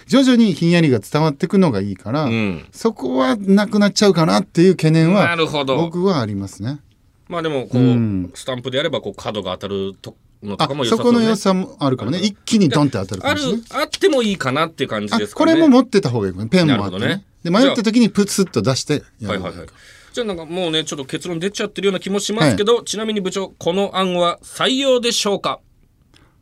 [0.07, 2.65] 徐々にひんやりが伝わってくのがいいから、うん。
[2.71, 5.77] そこはなくなっちゃうかなっていう懸念なはるほど。
[5.77, 6.79] 僕はありますね。
[7.27, 13.83] まあでもこう、うんスタンプでやればこう角が当たるとのとあかもね、そこの良さもあるかもね一気にドンって当たるかあるもしれない。
[13.83, 15.53] あってもいいかなっていう感じあですかね。
[15.53, 19.67] これも持ってた方がいいペンもあってねねで迷った時にプツッと出してやるはいはいはい。
[20.13, 25.59] じゃあなんかもうねちょっと結論出ちゃってるような気もしますけど、ちなみに部長この案は採用でしょうか？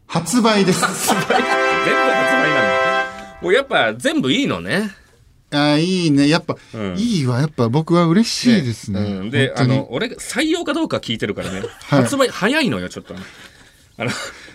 [0.06, 1.42] 発売です発売
[3.44, 4.90] もうやっぱ全部いいのね。
[5.52, 6.28] あいいね。
[6.30, 6.98] やっぱ、うん。
[6.98, 7.40] いいわ。
[7.42, 9.02] やっぱ僕は嬉しいですね。
[9.02, 11.70] うん、であの俺が採用かどうか聞いてるからね、はい。
[12.02, 13.14] 発売早いのよちょっと。
[13.98, 14.10] あの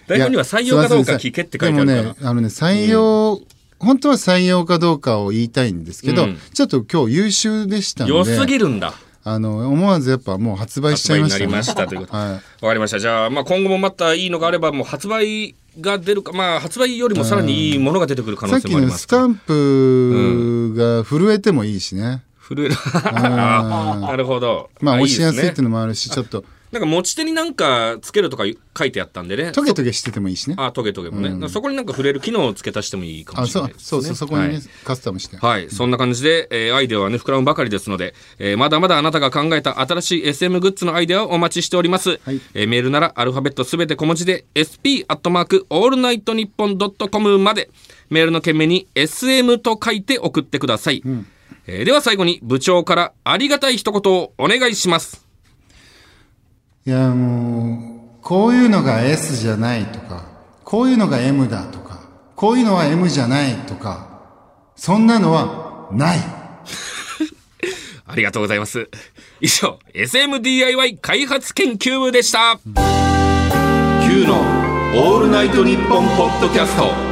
[0.09, 3.41] 台本には採用かどうか聞けって書いてあるから、でもねあのね採用、
[3.79, 6.39] 本当は採用かどうかを言いたいんですけど、うん。
[6.53, 8.95] ちょっと今日優秀でしたので良すぎるんだ。
[9.25, 12.17] あの思わずやっぱもう発売しちゃいました、ね、発売になりましたということ。
[12.17, 12.33] はい。
[12.33, 12.99] わかりました。
[12.99, 18.95] じゃあ、まあ、今後もまたいいのがあればもう発売が出るかまあ発売よりもさらにいいものが出てくる可能性もあります。
[18.95, 22.75] のスタンプが震えてもいいしね、震える。
[23.05, 24.71] あ なるほど。
[24.81, 28.45] まあ押しやすいっていいうのもあるしちょっとなんか持ち手になんかつけるとか
[28.77, 29.53] 書いてあったんでね。
[29.53, 30.57] トゲトゲしててもいいしね。
[30.59, 31.51] あトゲトゲもね、うん。
[31.51, 33.77] そこになんか触れる機能を付け足してもいいかもあしれないね。
[33.79, 34.63] そうそうそこにね、はい。
[34.85, 35.37] カスタムして。
[35.39, 42.21] はい、そんな感じで、えーアイデアはね、膨らむばかりですので、えーまだまだあなたが考えた新しい SM グッズのアイデアをお待ちしております。
[42.25, 42.41] はい。
[42.55, 47.71] えーメールならアルファベットすべて小文字で、sp アットマークオールナイトニッポンドットコムまで、
[48.11, 51.03] メールの件名に SM と書いて送ってください。
[51.67, 55.28] えーでは最後に部長からありがたい一言をお願いします。
[56.89, 60.25] いやもうこういうのが S じゃないとか
[60.65, 62.01] こういうのが M だとか
[62.35, 64.23] こういうのは M じゃないとか
[64.75, 66.19] そんなのはない
[68.09, 68.89] ありがとうございます。
[69.39, 72.59] 以上、SMDIY 開発研究部でした。
[72.65, 74.39] Q の
[74.97, 77.08] オールナイトニッポンポッドキャスト。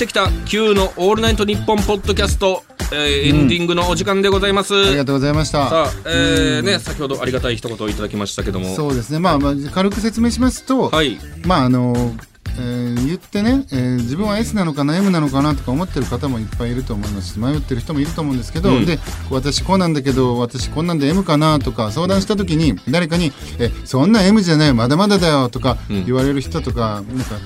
[0.00, 4.74] してきた Q のオールナイトニッポンポッドキャスト、えーエンディングのお時間でございます。
[4.74, 8.74] ありがとうございましたさあ、えーね、先ほどありがたい一言をいただきましたけども。
[8.74, 11.18] そうですねまあ、まあ、軽く説明しますと、はい。
[11.44, 12.14] まああの、
[12.58, 17.34] えー言ってね、えー自分は S なのかな M なのかなとか思ってる方もいっぱいいると思います。
[17.34, 18.86] し迷ってる人もいると思うんですけど、うん。
[18.86, 18.98] で
[19.30, 26.04] 私こうなんだけど私こんなんで M かなとか相談した時に誰かに「えそんな M じゃないよまだまだだよ」とかうん。
[26.06, 27.36] 言われる人とか,、なんか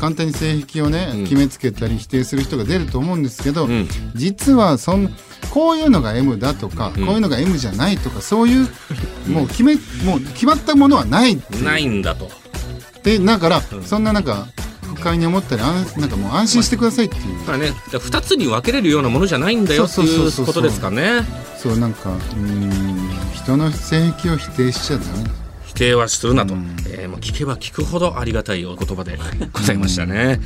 [0.00, 1.22] 簡単に性癖をね、うん。
[1.24, 3.88] 決めつけたり否定する人が出ると思うんですけど、うん。
[4.14, 5.14] 実はそん
[5.50, 7.06] こういうのが M だとか、うん。
[7.06, 8.68] こういうのが M じゃないとかそういう
[9.28, 12.30] もう決めもう決まったものはないないんだと。
[13.02, 14.46] でだから、そんななんか
[14.84, 21.22] 不快に思ったりあんなんかもう安心してくださいっていう、まあね、じゃあ2つに分けれるようなものじゃないんだよってそうそういうそうそうことですかね。
[21.58, 25.30] そうなんかうーん人の性癖を否定しちゃダメ
[25.66, 26.54] 否定はするなと。
[26.54, 29.18] うんえーもう聞けば聞くほどありがたいお言葉で
[29.52, 30.40] ございましたね。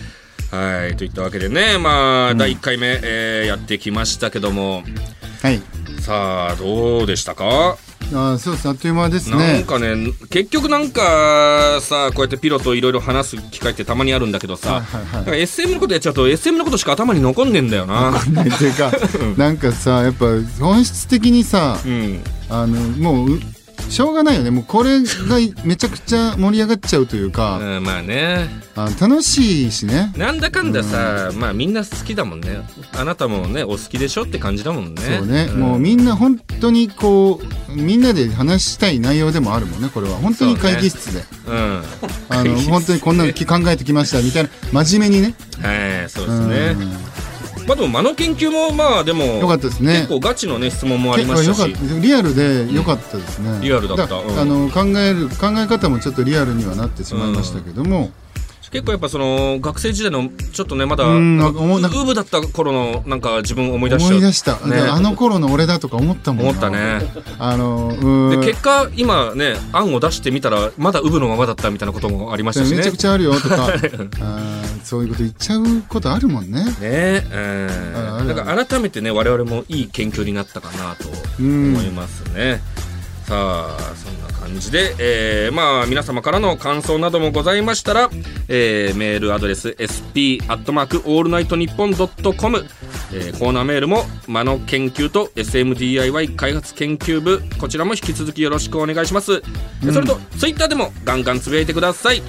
[0.50, 0.96] はい。
[0.96, 4.84] といったわけでね、まあ、第1回目、えーやってきましたけども、
[5.42, 5.60] はい
[6.00, 7.76] さあ、どうでしたか？
[8.14, 15.40] あそうですあっという間ですなんねかね結局なんかさこうやってピロといろいろ話す機会ってたまにあるんだけどさ、はいはいはい。
[15.42, 18.12] SM のことやっちゃうと SM のことしか頭に残んねえんだよな。
[18.24, 18.92] ねていうか
[19.36, 20.26] なんかさやっぱ
[20.60, 23.40] 本質的にさうん、あのもうう
[23.88, 24.50] しょうがないよね。
[24.50, 28.48] もうこれがめちゃくちゃ盛り上がっちゃうというか、うんまあね。
[28.74, 30.12] あ楽しいしね。
[30.16, 32.60] なんだかんださ、まあみんな好きだもんね。
[32.94, 35.02] あなたもねお好きでしょって感じだもんね。
[35.02, 35.58] そうね、ん。
[35.58, 40.16] もうみんな本当にこうみんなで話したい内容でもあるもんねこれは。
[40.16, 41.82] 本当に会議室で、うん。
[42.28, 44.84] あの 本当にこんなの考えてきましたみたいな。
[44.84, 45.34] 真面目にね。
[45.62, 47.15] はいそうですね
[47.66, 49.94] まあでも間の研究もまあでもよかったですね。
[49.94, 51.74] 結構ガチのね質問もありましたし。
[52.00, 54.14] リアルで良かったですね、リアルだった。
[54.14, 54.38] うん。
[54.38, 58.10] あの考える考え方もちょっとリアルにはなってしまいましたけども、
[58.70, 64.78] 結構やっぱその学生時代のちょっとねまだウーブだった頃のなんか自分を思い出しちゃ思いう出した、ね。
[64.78, 66.50] あの頃の俺だとか思ったもんな。
[66.50, 67.00] 思ったね。
[67.38, 72.78] あのうんで結果今ね案を出してみたらまだウブのままだったみたいなこともありましたしね。
[72.78, 73.68] めちゃくちゃあるよとか。
[74.84, 76.64] そういうこと言っちゃうことあるもんね。
[76.64, 78.26] ねえん。
[78.26, 81.08] なんか改めてね我々もいい研究になったかなと
[81.40, 82.60] うん思いますね、
[83.26, 88.08] さあそんな感じで、えーまあ皆様からの感想などもございましたら、
[88.48, 99.42] えーメールアドレス sp アットマークオールナイトニッポンドットコムコーナーメールも間の研究と SMDIY 開発研究部こちらも引き続きよろしくお願いします、
[99.84, 102.22] えそれとツイッターでもガンガンつぶやいてください。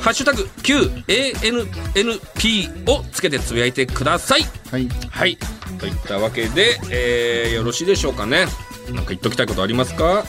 [0.00, 4.42] ハッシュタグ QANNP をつけてつぶやいてください。
[4.70, 4.88] はい。
[5.10, 5.36] はい。
[5.78, 8.46] といったわけで、えーよろしいでしょうかね
[8.94, 10.24] なんか言っときたいことありますか？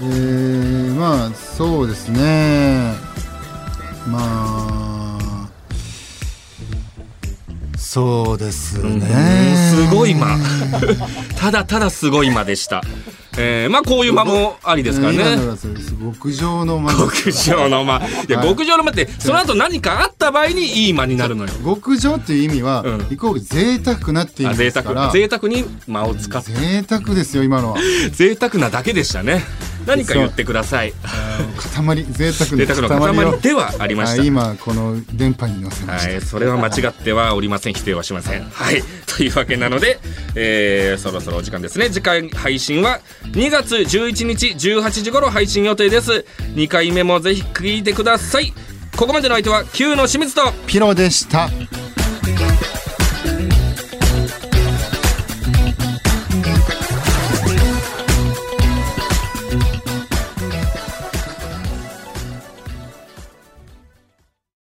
[0.00, 2.94] えー、まあそうですね。
[4.06, 4.87] まあ
[7.90, 9.00] そうですね。
[9.56, 10.36] すごい間。
[11.40, 12.82] ただただすごい間でした、
[13.38, 15.38] えーまあこういう間もありですからね。
[15.98, 18.02] 極上の間極上の間。
[18.28, 18.48] いやはい。
[18.48, 21.50] 極上の間ってその後何かあった場合にいい間になるのよ。
[21.64, 23.06] 極上っていう意味は、うん。
[23.10, 25.10] イコール贅沢なっていう意味ですから。
[25.10, 25.12] 沢。
[25.14, 26.52] 贅沢に間を使って。
[26.52, 27.78] 贅沢ですよ今のは。
[28.12, 29.42] 贅沢なだけでしたね
[29.88, 30.92] 何か言ってください。
[31.56, 32.50] 塊贅沢
[32.82, 34.18] のの塊ではありました。
[34.18, 37.74] はい今この電波に乗せました、はい、それは間違ってはおりません。
[37.74, 38.44] 否定はしません。
[38.50, 38.82] はい。
[39.06, 39.98] というわけなので、
[40.34, 41.90] えーそろそろお時間ですね。
[41.90, 43.00] 次回配信は
[43.32, 46.24] 2月11日18時頃配信予定です。
[46.54, 48.52] 2回目もぜひ聞いてください。
[48.96, 50.52] ここまでの相手は Q の清水と。
[50.66, 51.48] ピロでした